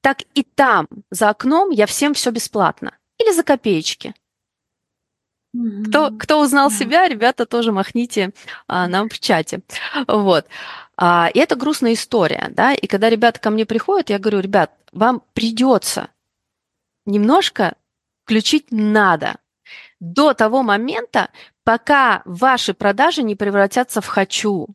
[0.00, 2.96] так и там, за окном, я всем все бесплатно.
[3.18, 4.14] Или за копеечки.
[5.86, 8.32] Кто, кто узнал себя, ребята, тоже махните
[8.66, 9.60] а, нам в чате.
[10.08, 10.46] Вот.
[10.96, 12.74] А, и это грустная история, да.
[12.74, 16.10] И когда ребята ко мне приходят, я говорю, ребят, вам придется
[17.06, 17.74] немножко
[18.24, 19.36] включить надо
[20.00, 21.30] до того момента,
[21.64, 24.68] пока ваши продажи не превратятся в хочу.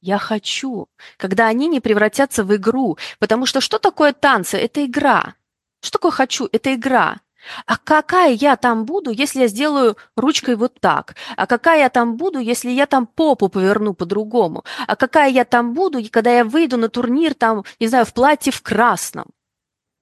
[0.00, 2.98] Я хочу, когда они не превратятся в игру.
[3.20, 4.58] Потому что что такое танцы?
[4.58, 5.36] Это игра.
[5.80, 6.48] Что такое хочу?
[6.50, 7.20] Это игра.
[7.66, 11.16] А какая я там буду, если я сделаю ручкой вот так?
[11.36, 14.64] А какая я там буду, если я там попу поверну по-другому?
[14.86, 18.52] А какая я там буду, когда я выйду на турнир там, не знаю, в платье
[18.52, 19.26] в красном?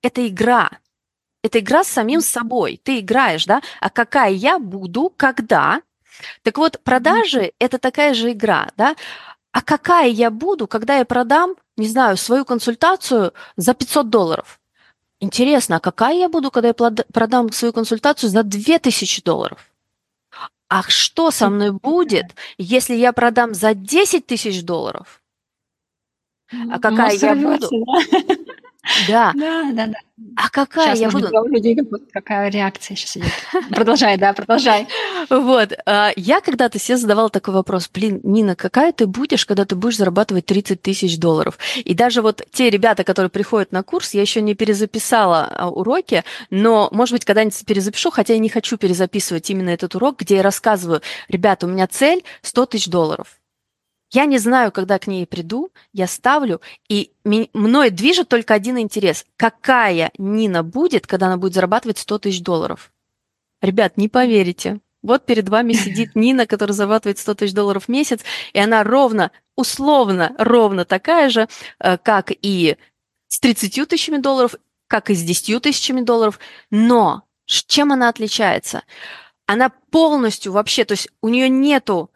[0.02, 0.70] Это игра.
[1.42, 2.80] Это игра с самим собой.
[2.82, 3.62] Ты играешь, да?
[3.80, 5.80] А какая я буду, когда?
[6.42, 8.94] Так вот, продажи– это такая же игра, да?
[9.52, 14.59] А какая я буду, когда я продам, не знаю, свою консультацию за 500 долларов?
[15.20, 19.70] Интересно, а какая я буду, когда я продам свою консультацию за 2000 долларов?
[20.68, 25.22] А что со мной будет, если я продам за 10 тысяч долларов?
[26.50, 27.68] А какая я буду?
[29.08, 29.32] Да.
[29.34, 29.98] Да, да, да.
[30.36, 31.28] А какая сейчас я буду?
[31.48, 31.76] людей
[32.12, 33.32] какая реакция сейчас идет.
[33.70, 34.86] Продолжай, да, продолжай.
[35.28, 35.72] Вот.
[35.86, 37.88] А, я когда-то себе задавала такой вопрос.
[37.92, 41.58] Блин, Нина, какая ты будешь, когда ты будешь зарабатывать 30 тысяч долларов?
[41.76, 46.22] И даже вот те ребята, которые приходят на курс, я еще не перезаписала а, уроки,
[46.50, 50.42] но, может быть, когда-нибудь перезапишу, хотя я не хочу перезаписывать именно этот урок, где я
[50.42, 53.39] рассказываю, ребята, у меня цель 100 тысяч долларов.
[54.10, 59.24] Я не знаю, когда к ней приду, я ставлю, и мной движет только один интерес.
[59.36, 62.92] Какая Нина будет, когда она будет зарабатывать 100 тысяч долларов?
[63.62, 64.80] Ребят, не поверите.
[65.02, 69.30] Вот перед вами сидит Нина, которая зарабатывает 100 тысяч долларов в месяц, и она ровно,
[69.54, 71.48] условно, ровно такая же,
[71.78, 72.76] э, как и
[73.28, 74.56] с 30 тысячами долларов,
[74.88, 76.40] как и с 10 тысячами долларов.
[76.70, 78.82] Но чем она отличается?
[79.46, 82.10] Она полностью вообще, то есть у нее нету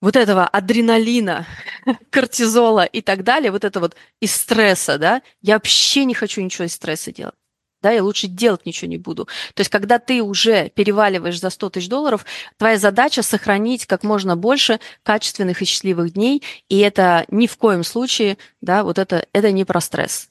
[0.00, 1.46] вот этого адреналина,
[2.10, 6.64] кортизола и так далее, вот это вот из стресса, да, я вообще не хочу ничего
[6.64, 7.34] из стресса делать.
[7.80, 9.26] Да, я лучше делать ничего не буду.
[9.54, 12.26] То есть, когда ты уже переваливаешь за 100 тысяч долларов,
[12.56, 17.84] твоя задача сохранить как можно больше качественных и счастливых дней, и это ни в коем
[17.84, 20.28] случае, да, вот это, это не про стресс.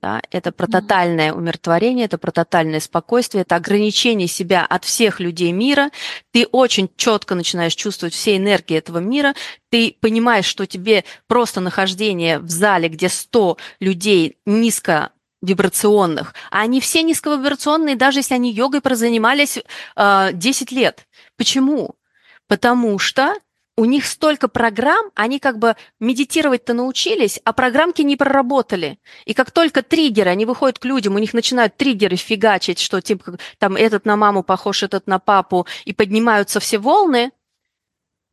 [0.00, 0.20] Да?
[0.30, 5.90] Это про тотальное умиротворение, это про тотальное спокойствие, это ограничение себя от всех людей мира.
[6.30, 9.34] Ты очень четко начинаешь чувствовать все энергии этого мира.
[9.70, 15.10] Ты понимаешь, что тебе просто нахождение в зале, где 100 людей низко
[15.42, 19.58] вибрационных, а они все низковибрационные, даже если они йогой прозанимались
[19.96, 21.06] э, 10 лет.
[21.36, 21.94] Почему?
[22.48, 23.34] Потому что
[23.78, 28.98] у них столько программ, они как бы медитировать-то научились, а программки не проработали.
[29.24, 33.38] И как только триггеры, они выходят к людям, у них начинают триггеры фигачить, что типа
[33.58, 37.30] там этот на маму похож, этот на папу, и поднимаются все волны,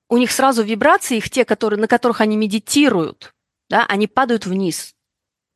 [0.09, 3.35] у них сразу вибрации, их те, которые, на которых они медитируют,
[3.69, 4.94] да, они падают вниз.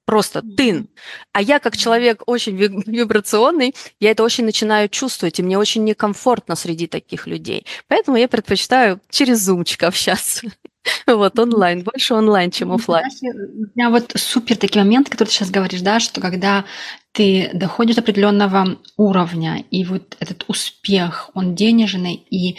[0.10, 0.88] Просто тын.
[1.34, 2.56] А я, как человек очень
[2.88, 7.68] вибрационный, я это очень начинаю чувствовать, и мне очень некомфортно среди таких людей.
[7.88, 10.48] Поэтому я предпочитаю через зумчик общаться.
[11.06, 13.06] Вот, онлайн, больше онлайн, чем офлайн.
[13.22, 16.66] У меня вот супер такие моменты, которые ты сейчас говоришь, да, что когда
[17.12, 22.58] ты доходишь до определенного уровня, и вот этот успех, он денежный, и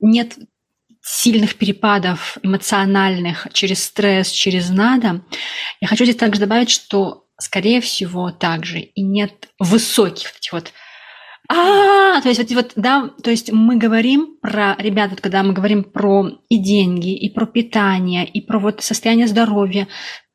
[0.00, 0.36] нет
[1.10, 5.22] сильных перепадов эмоциональных через стресс, через надо,
[5.80, 10.72] я хочу здесь также добавить, что, скорее всего, также и нет высоких этих вот
[11.52, 15.82] а, то есть вот, вот, да, то есть мы говорим про, ребята, когда мы говорим
[15.82, 19.88] про и деньги, и про питание, и про вот состояние здоровья,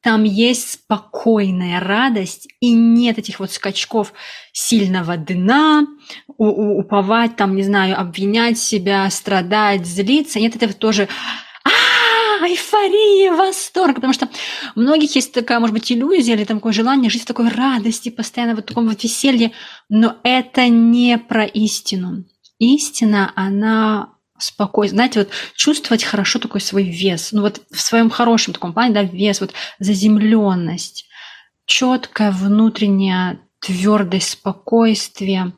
[0.06, 4.12] там есть спокойная радость, и нет этих вот скачков
[4.52, 5.88] сильного дна,
[6.38, 10.40] уповать, там, не знаю, обвинять себя, страдать, злиться.
[10.40, 11.08] Нет этого тоже
[11.64, 14.30] а, эйфория, восторг, потому что
[14.76, 18.10] у многих есть такая, может быть, иллюзия или там такое желание жить в такой радости,
[18.10, 19.52] постоянно в таком вот веселье,
[19.90, 22.26] но это не про истину.
[22.60, 28.54] Истина, она спокойно, знаете, вот чувствовать хорошо такой свой вес, ну вот в своем хорошем
[28.54, 31.06] таком плане, да, вес, вот заземленность,
[31.66, 35.54] четкая внутренняя твердость, спокойствие,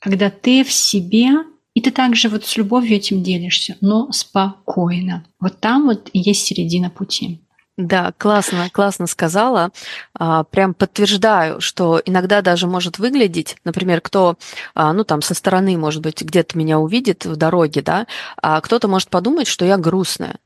[0.00, 1.30] когда ты в себе,
[1.74, 5.24] и ты также вот с любовью этим делишься, но спокойно.
[5.38, 7.40] Вот там вот есть середина пути.
[7.76, 9.70] Да, классно, классно сказала.
[10.18, 14.36] А, прям подтверждаю, что иногда даже может выглядеть, например, кто,
[14.74, 18.86] а, ну там со стороны, может быть, где-то меня увидит в дороге, да, а кто-то
[18.88, 20.38] может подумать, что я грустная.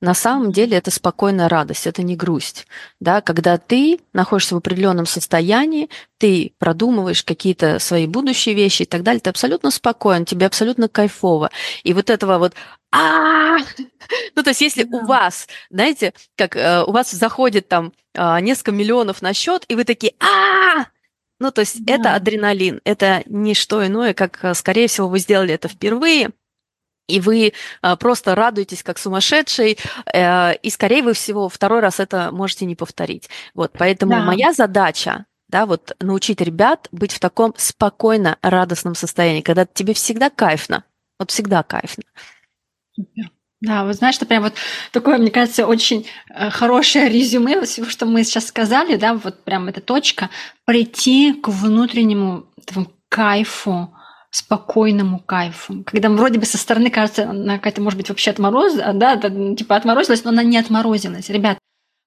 [0.00, 2.66] На самом деле это спокойная радость, это не грусть.
[3.00, 3.20] Да?
[3.20, 9.20] Когда ты находишься в определенном состоянии, ты продумываешь какие-то свои будущие вещи и так далее,
[9.20, 11.50] ты абсолютно спокоен, тебе абсолютно кайфово.
[11.84, 12.54] И вот этого вот
[12.92, 13.58] а
[14.34, 18.72] Ну, то есть, если у вас, знаете, как э, у вас заходит там а, несколько
[18.72, 20.86] миллионов на счет, и вы такие а
[21.38, 25.54] Ну, то есть, это адреналин, это не что иное, как, э, скорее всего, вы сделали
[25.54, 26.30] это впервые,
[27.10, 27.52] и вы
[27.82, 29.78] а, просто радуетесь как сумасшедший,
[30.12, 33.28] э, и, скорее вы всего, второй раз это можете не повторить.
[33.54, 34.22] Вот, поэтому да.
[34.22, 40.30] моя задача да, вот научить ребят быть в таком спокойно радостном состоянии, когда тебе всегда
[40.30, 40.84] кайфно,
[41.18, 42.04] вот всегда кайфно.
[42.94, 43.30] Супер.
[43.60, 44.54] Да, вы знаешь, что прям вот
[44.90, 49.68] такое, мне кажется, очень э, хорошее резюме всего, что мы сейчас сказали, да, вот прям
[49.68, 50.30] эта точка,
[50.64, 53.94] прийти к внутреннему этому кайфу,
[54.30, 55.82] спокойному кайфу.
[55.84, 60.24] Когда вроде бы со стороны кажется, она какая-то, может быть, вообще отмороз, да, типа отморозилась,
[60.24, 61.58] но она не отморозилась, ребят.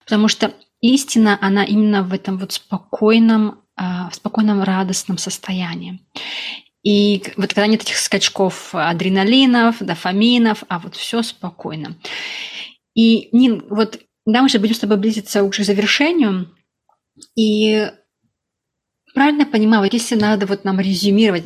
[0.05, 5.99] Потому что истина, она именно в этом вот спокойном, а, в спокойном радостном состоянии.
[6.83, 11.97] И вот когда нет этих скачков адреналинов, дофаминов, а вот все спокойно.
[12.93, 16.55] И, Нин, вот да, мы сейчас будем с тобой близиться уже к завершению.
[17.35, 17.89] И
[19.13, 21.45] правильно понимаю, вот если надо вот нам резюмировать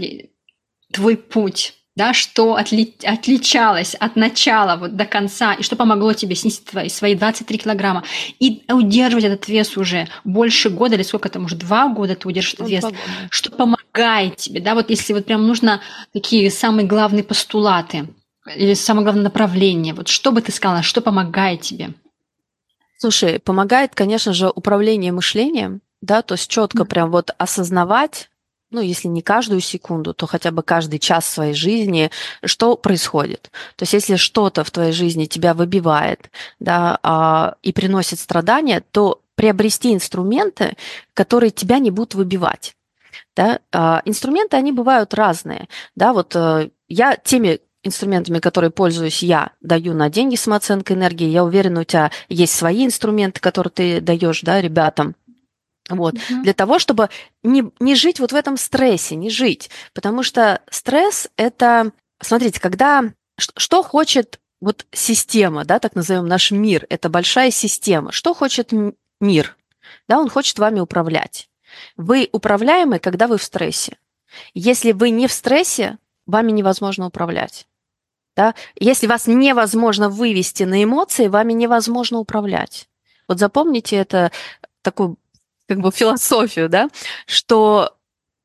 [0.91, 6.35] твой путь, да, что отли, отличалось от начала вот до конца, и что помогло тебе
[6.35, 8.03] снизить твои, свои 23 килограмма,
[8.39, 12.53] и удерживать этот вес уже больше года, или сколько там, уже два года ты удержишь
[12.53, 12.85] этот вес,
[13.31, 15.81] что помогает тебе, да, вот если вот прям нужно
[16.13, 18.07] такие самые главные постулаты,
[18.55, 21.95] или самое главное направление, вот что бы ты сказала, что помогает тебе?
[22.97, 28.29] Слушай, помогает, конечно же, управление мышлением, да, то есть четко прям вот осознавать,
[28.69, 32.11] ну, если не каждую секунду, то хотя бы каждый час своей жизни,
[32.43, 33.51] что происходит.
[33.75, 39.21] То есть, если что-то в твоей жизни тебя выбивает, да, а, и приносит страдания, то
[39.35, 40.75] приобрести инструменты,
[41.13, 42.75] которые тебя не будут выбивать.
[43.35, 43.59] Да?
[43.71, 45.67] А, инструменты, они бывают разные.
[45.95, 51.27] Да, вот э, я теми инструментами, которые пользуюсь я, даю на деньги самооценка энергии.
[51.27, 55.15] Я уверена, у тебя есть свои инструменты, которые ты даешь да, ребятам.
[55.89, 56.15] Вот.
[56.15, 56.43] Угу.
[56.43, 57.09] Для того, чтобы
[57.43, 59.69] не, не жить вот в этом стрессе, не жить.
[59.93, 63.03] Потому что стресс это, смотрите, когда
[63.37, 68.11] что хочет вот система, да, так назовем наш мир, это большая система.
[68.11, 68.73] Что хочет
[69.19, 69.55] мир?
[70.07, 71.49] Да, он хочет вами управлять.
[71.95, 73.97] Вы управляемы, когда вы в стрессе.
[74.53, 77.67] Если вы не в стрессе, вами невозможно управлять.
[78.35, 78.55] Да?
[78.75, 82.87] Если вас невозможно вывести на эмоции, вами невозможно управлять.
[83.27, 84.31] Вот запомните это
[84.81, 85.15] такой
[85.67, 86.89] как бы философию, да,
[87.25, 87.95] что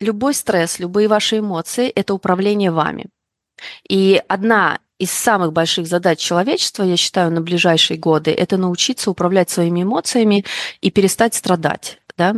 [0.01, 3.07] любой стресс, любые ваши эмоции– это управление вами.
[3.89, 9.51] И одна из самых больших задач человечества, я считаю, на ближайшие годы, это научиться управлять
[9.51, 10.45] своими эмоциями
[10.81, 12.01] и перестать страдать.
[12.17, 12.37] Да?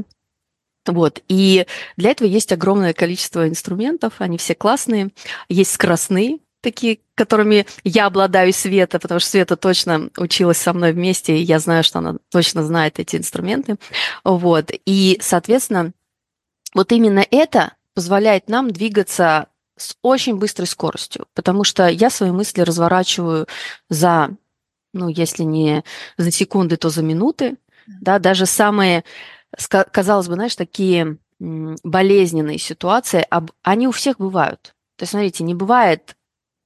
[0.87, 1.23] Вот.
[1.29, 1.67] И
[1.97, 5.11] для этого есть огромное количество инструментов, они все классные.
[5.49, 11.37] Есть скоростные, такие, которыми я обладаю Света, потому что Света точно училась со мной вместе,
[11.37, 13.77] и я знаю, что она точно знает эти инструменты.
[14.25, 14.73] Вот.
[14.85, 15.93] И, соответственно,
[16.75, 19.47] вот именно это позволяет нам двигаться
[19.77, 23.47] с очень быстрой скоростью, потому что я свои мысли разворачиваю
[23.89, 24.31] за,
[24.93, 25.85] ну, если не
[26.17, 27.57] за секунды, то за минуты,
[27.87, 29.05] да, даже самые,
[29.93, 33.27] казалось бы, знаешь, такие болезненные ситуации,
[33.63, 34.75] они у всех бывают.
[34.97, 36.17] То есть, смотрите, не бывает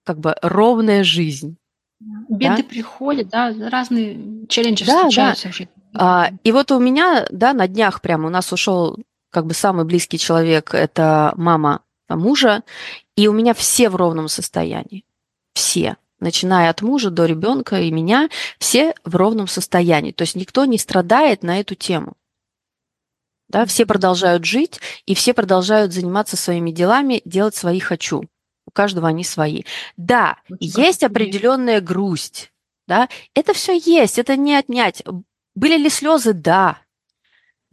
[0.09, 1.59] как бы ровная жизнь.
[2.01, 2.63] Беды да?
[2.63, 5.53] приходят, да, разные челленджи да, встречаются да.
[5.53, 5.73] в жизни.
[5.93, 8.97] А, и вот у меня, да, на днях прямо у нас ушел
[9.31, 12.63] как бы самый близкий человек, это мама мужа,
[13.17, 15.05] и у меня все в ровном состоянии.
[15.53, 15.99] Все.
[16.21, 20.13] Начиная от мужа до ребенка и меня, все в ровном состоянии.
[20.13, 22.15] То есть никто не страдает на эту тему.
[23.51, 28.23] Да, все продолжают жить, и все продолжают заниматься своими делами, делать свои хочу.
[28.79, 29.65] Каждого они свои.
[29.97, 32.53] Да, Очень есть определенная грусть.
[32.87, 35.03] Да, это все есть, это не отнять.
[35.57, 36.33] Были ли слезы?
[36.33, 36.79] Да.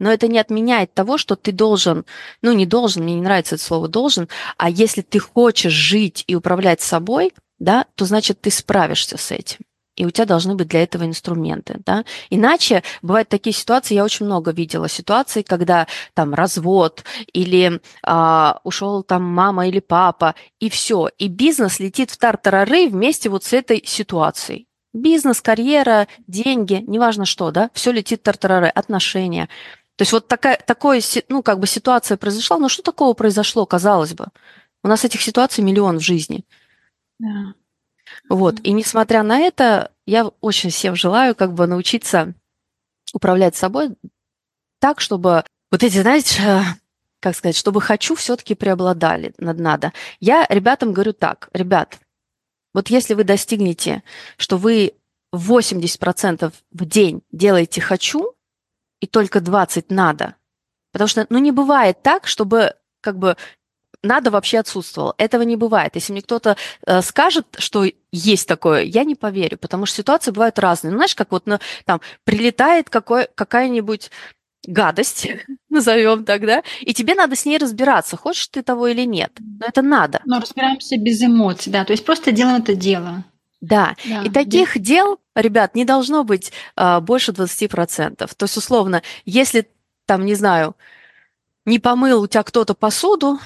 [0.00, 2.06] Но это не отменяет того, что ты должен,
[2.42, 4.28] ну не должен, мне не нравится это слово должен,
[4.58, 9.60] а если ты хочешь жить и управлять собой, да, то значит ты справишься с этим.
[9.96, 11.80] И у тебя должны быть для этого инструменты.
[11.84, 12.04] Да?
[12.30, 19.02] Иначе бывают такие ситуации, я очень много видела ситуаций, когда там развод или а, ушел
[19.02, 21.08] там мама или папа, и все.
[21.18, 24.68] И бизнес летит в тартарары вместе вот с этой ситуацией.
[24.92, 29.48] Бизнес, карьера, деньги, неважно что, да, все летит тартарары, отношения.
[29.96, 34.14] То есть вот такая, такое, ну, как бы ситуация произошла, но что такого произошло, казалось
[34.14, 34.26] бы?
[34.84, 36.44] У нас этих ситуаций миллион в жизни.
[37.18, 37.54] Да.
[38.28, 42.34] Вот, и несмотря на это, я очень всем желаю как бы научиться
[43.12, 43.96] управлять собой
[44.80, 46.62] так, чтобы вот эти, знаете,
[47.20, 49.92] как сказать, чтобы хочу все-таки преобладали над надо.
[50.20, 51.98] Я ребятам говорю так, ребят,
[52.72, 54.02] вот если вы достигнете,
[54.36, 54.94] что вы
[55.34, 58.34] 80% в день делаете хочу,
[59.00, 60.36] и только 20 надо.
[60.92, 63.36] Потому что, ну, не бывает так, чтобы как бы
[64.02, 65.14] надо вообще отсутствовало.
[65.18, 65.94] Этого не бывает.
[65.94, 70.58] Если мне кто-то э, скажет, что есть такое, я не поверю, потому что ситуации бывают
[70.58, 70.92] разные.
[70.92, 74.10] Ну, знаешь, как вот ну, там прилетает какой, какая-нибудь
[74.66, 75.28] гадость,
[75.68, 79.32] назовем тогда, и тебе надо с ней разбираться, хочешь ты того или нет.
[79.38, 80.20] Но это надо.
[80.24, 83.24] Но разбираемся без эмоций, да, то есть просто делаем это дело.
[83.60, 83.96] Да.
[84.04, 84.80] да, и таких да.
[84.80, 88.16] дел, ребят, не должно быть а, больше 20%.
[88.16, 89.68] То есть, условно, если
[90.04, 90.76] там, не знаю,
[91.64, 93.38] не помыл у тебя кто-то посуду,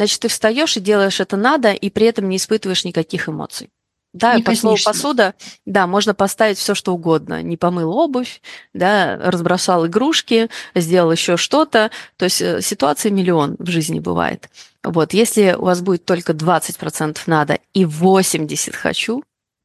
[0.00, 3.68] значит, ты встаешь и делаешь это надо, и при этом не испытываешь никаких эмоций.
[4.14, 5.34] Да, не по слову посуда,
[5.66, 7.42] да, можно поставить все, что угодно.
[7.42, 8.40] Не помыл обувь,
[8.72, 11.90] да, разбросал игрушки, сделал еще что-то.
[12.16, 14.48] То есть э, ситуация миллион в жизни бывает.
[14.82, 19.22] Вот, если у вас будет только 20% надо и 80% хочу,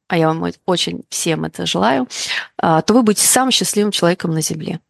[0.08, 2.06] а я вам очень всем это желаю,
[2.58, 4.80] а, то вы будете самым счастливым человеком на Земле.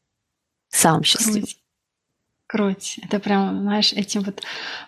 [0.69, 1.43] Самым счастливым.
[1.43, 1.57] Круть.
[3.03, 4.43] Это прям, знаешь, этим вот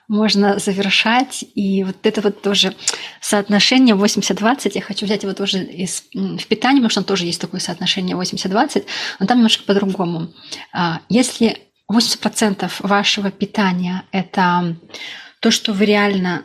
[0.06, 1.44] можно завершать.
[1.54, 2.74] И вот это вот тоже
[3.20, 4.72] соотношение 80-20.
[4.74, 8.16] Я хочу взять его тоже из, в питании, потому что там тоже есть такое соотношение
[8.16, 8.84] 80-20,
[9.18, 10.32] но там немножко по-другому.
[10.72, 11.58] А, если
[11.90, 14.76] 80% вашего питания– это
[15.40, 16.44] то, что вы реально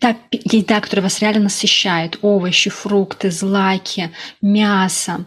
[0.00, 4.10] та еда, которая вас реально насыщает, овощи, фрукты, злаки,
[4.40, 5.26] мясо,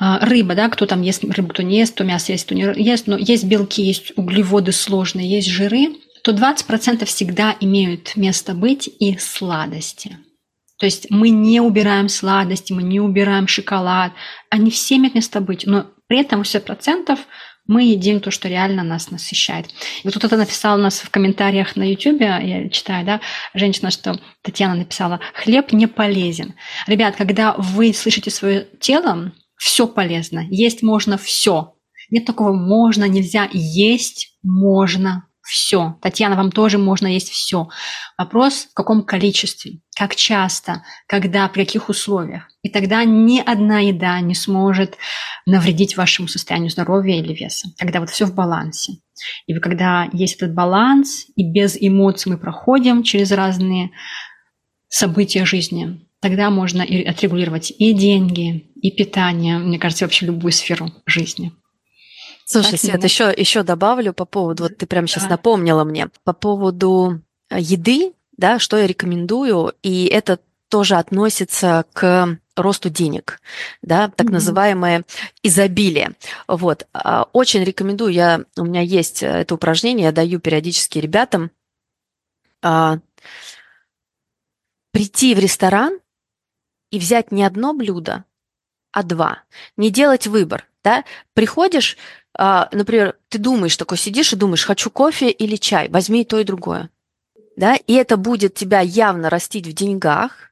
[0.00, 3.06] рыба, да, кто там ест рыбу, кто не ест, кто мясо ест, кто не ест,
[3.06, 9.16] но есть белки, есть углеводы сложные, есть жиры, то 20% всегда имеют место быть и
[9.18, 10.16] сладости.
[10.78, 14.12] То есть мы не убираем сладости, мы не убираем шоколад,
[14.48, 17.18] они все имеют место быть, но при этом 80%
[17.66, 19.66] мы едим то, что реально нас насыщает.
[19.66, 19.72] И
[20.04, 23.20] вот кто-то написал у нас в комментариях на YouTube, я читаю, да,
[23.54, 26.54] женщина, что Татьяна написала, хлеб не полезен.
[26.86, 31.74] Ребят, когда вы слышите свое тело, все полезно, есть можно все.
[32.08, 35.98] Нет такого можно, нельзя, есть можно все.
[36.00, 37.68] Татьяна, вам тоже можно есть все.
[38.16, 42.44] Вопрос, в каком количестве, как часто, когда, при каких условиях.
[42.62, 44.96] И тогда ни одна еда не сможет
[45.44, 48.94] навредить вашему состоянию здоровья или веса, когда вот все в балансе.
[49.46, 53.90] И когда есть этот баланс, и без эмоций мы проходим через разные
[54.88, 60.92] события жизни, тогда можно и отрегулировать и деньги, и питание, мне кажется, вообще любую сферу
[61.06, 61.52] жизни.
[62.44, 65.30] Слушай, Свет, еще, еще добавлю по поводу, вот ты прямо сейчас да.
[65.30, 72.38] напомнила мне, по поводу э, еды, да, что я рекомендую, и это тоже относится к
[72.56, 73.40] росту денег,
[73.82, 74.32] да, так mm-hmm.
[74.32, 75.04] называемое
[75.42, 76.12] изобилие.
[76.48, 76.86] Вот.
[76.92, 81.50] А, очень рекомендую, я, у меня есть это упражнение, я даю периодически ребятам
[82.62, 82.98] а,
[84.92, 85.98] прийти в ресторан
[86.90, 88.24] и взять не одно блюдо,
[88.92, 89.42] а два.
[89.76, 90.66] Не делать выбор.
[90.82, 91.04] Да?
[91.34, 91.96] Приходишь,
[92.34, 96.38] а, например, ты думаешь, такой сидишь и думаешь, хочу кофе или чай, возьми и то,
[96.38, 96.90] и другое.
[97.56, 97.76] Да?
[97.76, 100.50] И это будет тебя явно растить в деньгах,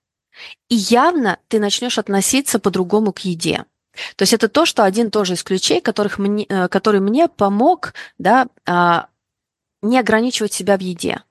[0.68, 3.64] и явно ты начнешь относиться по-другому к еде.
[4.16, 7.94] То есть это то, что один тоже из ключей, которых мне, э, который мне помог
[8.18, 9.08] да, а,
[9.82, 11.22] не ограничивать себя в еде.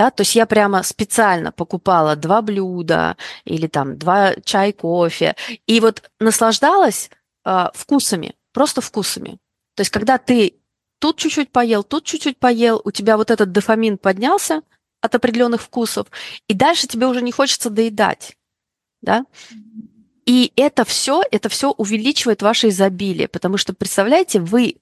[0.00, 5.36] Да, то есть я прямо специально покупала два блюда или там два чай, кофе,
[5.66, 7.10] и вот наслаждалась
[7.44, 9.32] э, вкусами, просто вкусами.
[9.74, 10.54] То есть когда ты
[11.00, 14.62] тут чуть-чуть поел, тут чуть-чуть поел, у тебя вот этот дофамин поднялся
[15.02, 16.06] от определенных вкусов,
[16.48, 18.38] и дальше тебе уже не хочется доедать,
[19.02, 19.26] да?
[20.26, 24.76] И это все, это все увеличивает ваше изобилие, потому что, представляете, вы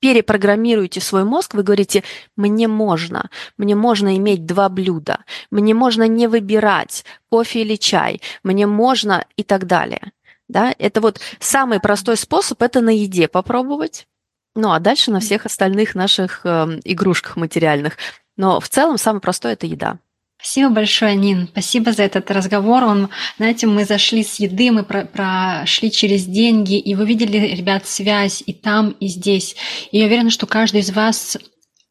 [0.00, 2.04] перепрограммируете свой мозг, вы говорите,
[2.36, 8.66] мне можно, мне можно иметь два блюда, мне можно не выбирать кофе или чай, мне
[8.66, 10.12] можно и так далее.
[10.48, 10.74] Да?
[10.78, 14.06] Это вот самый простой способ, это на еде попробовать,
[14.54, 17.96] ну а дальше на всех остальных наших э, игрушках материальных.
[18.36, 19.98] Но в целом самое простое это еда.
[20.46, 21.48] Спасибо большое, Нин.
[21.50, 22.84] Спасибо за этот разговор.
[22.84, 27.88] Он, знаете, мы зашли с еды, мы про прошли через деньги, и вы видели, ребят,
[27.88, 29.56] связь и там, и здесь.
[29.90, 31.36] И я уверена, что каждый из вас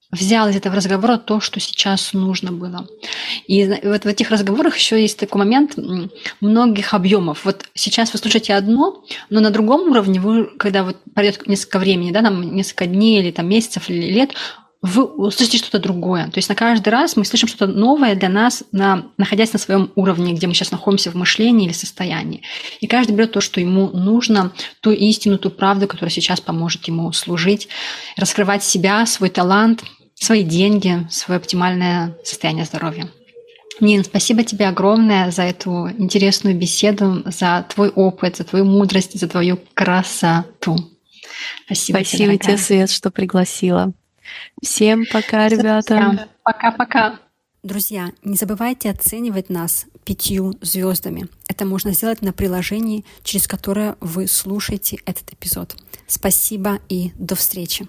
[0.09, 2.87] взял из этого разговора то, что сейчас нужно было.
[3.45, 5.75] И вот в этих разговорах еще есть такой момент
[6.39, 7.43] многих объемов.
[7.43, 12.11] Вот сейчас вы слушаете одно, но на другом уровне вы, когда вот пройдет несколько времени,
[12.11, 14.33] да, там несколько дней или там месяцев или лет,
[14.85, 16.25] вы услышите что-то другое.
[16.25, 19.91] То есть на каждый раз мы слышим что-то новое для нас, на, находясь на своем
[19.95, 22.43] уровне, где мы сейчас находимся в мышлении или состоянии.
[22.81, 27.11] И каждый берет то, что ему нужно, ту истину, ту правду, которая сейчас поможет ему
[27.13, 27.67] служить,
[28.15, 29.83] раскрывать себя, свой талант,
[30.13, 33.09] свои деньги, свое оптимальное состояние здоровья.
[33.81, 39.27] Нин, спасибо тебе огромное за эту интересную беседу, за твой опыт, за твою мудрость, за
[39.27, 40.77] твою красоту.
[41.65, 43.93] Спасибо, спасибо тебе, Свет, что пригласила.
[44.61, 46.29] Всем пока, ребята.
[46.43, 47.19] Пока-пока.
[47.63, 51.27] Друзья, не забывайте оценивать нас пятью звездами.
[51.47, 55.75] Это можно сделать на приложении, через которое вы слушаете этот эпизод.
[56.05, 57.87] Спасибо и до встречи.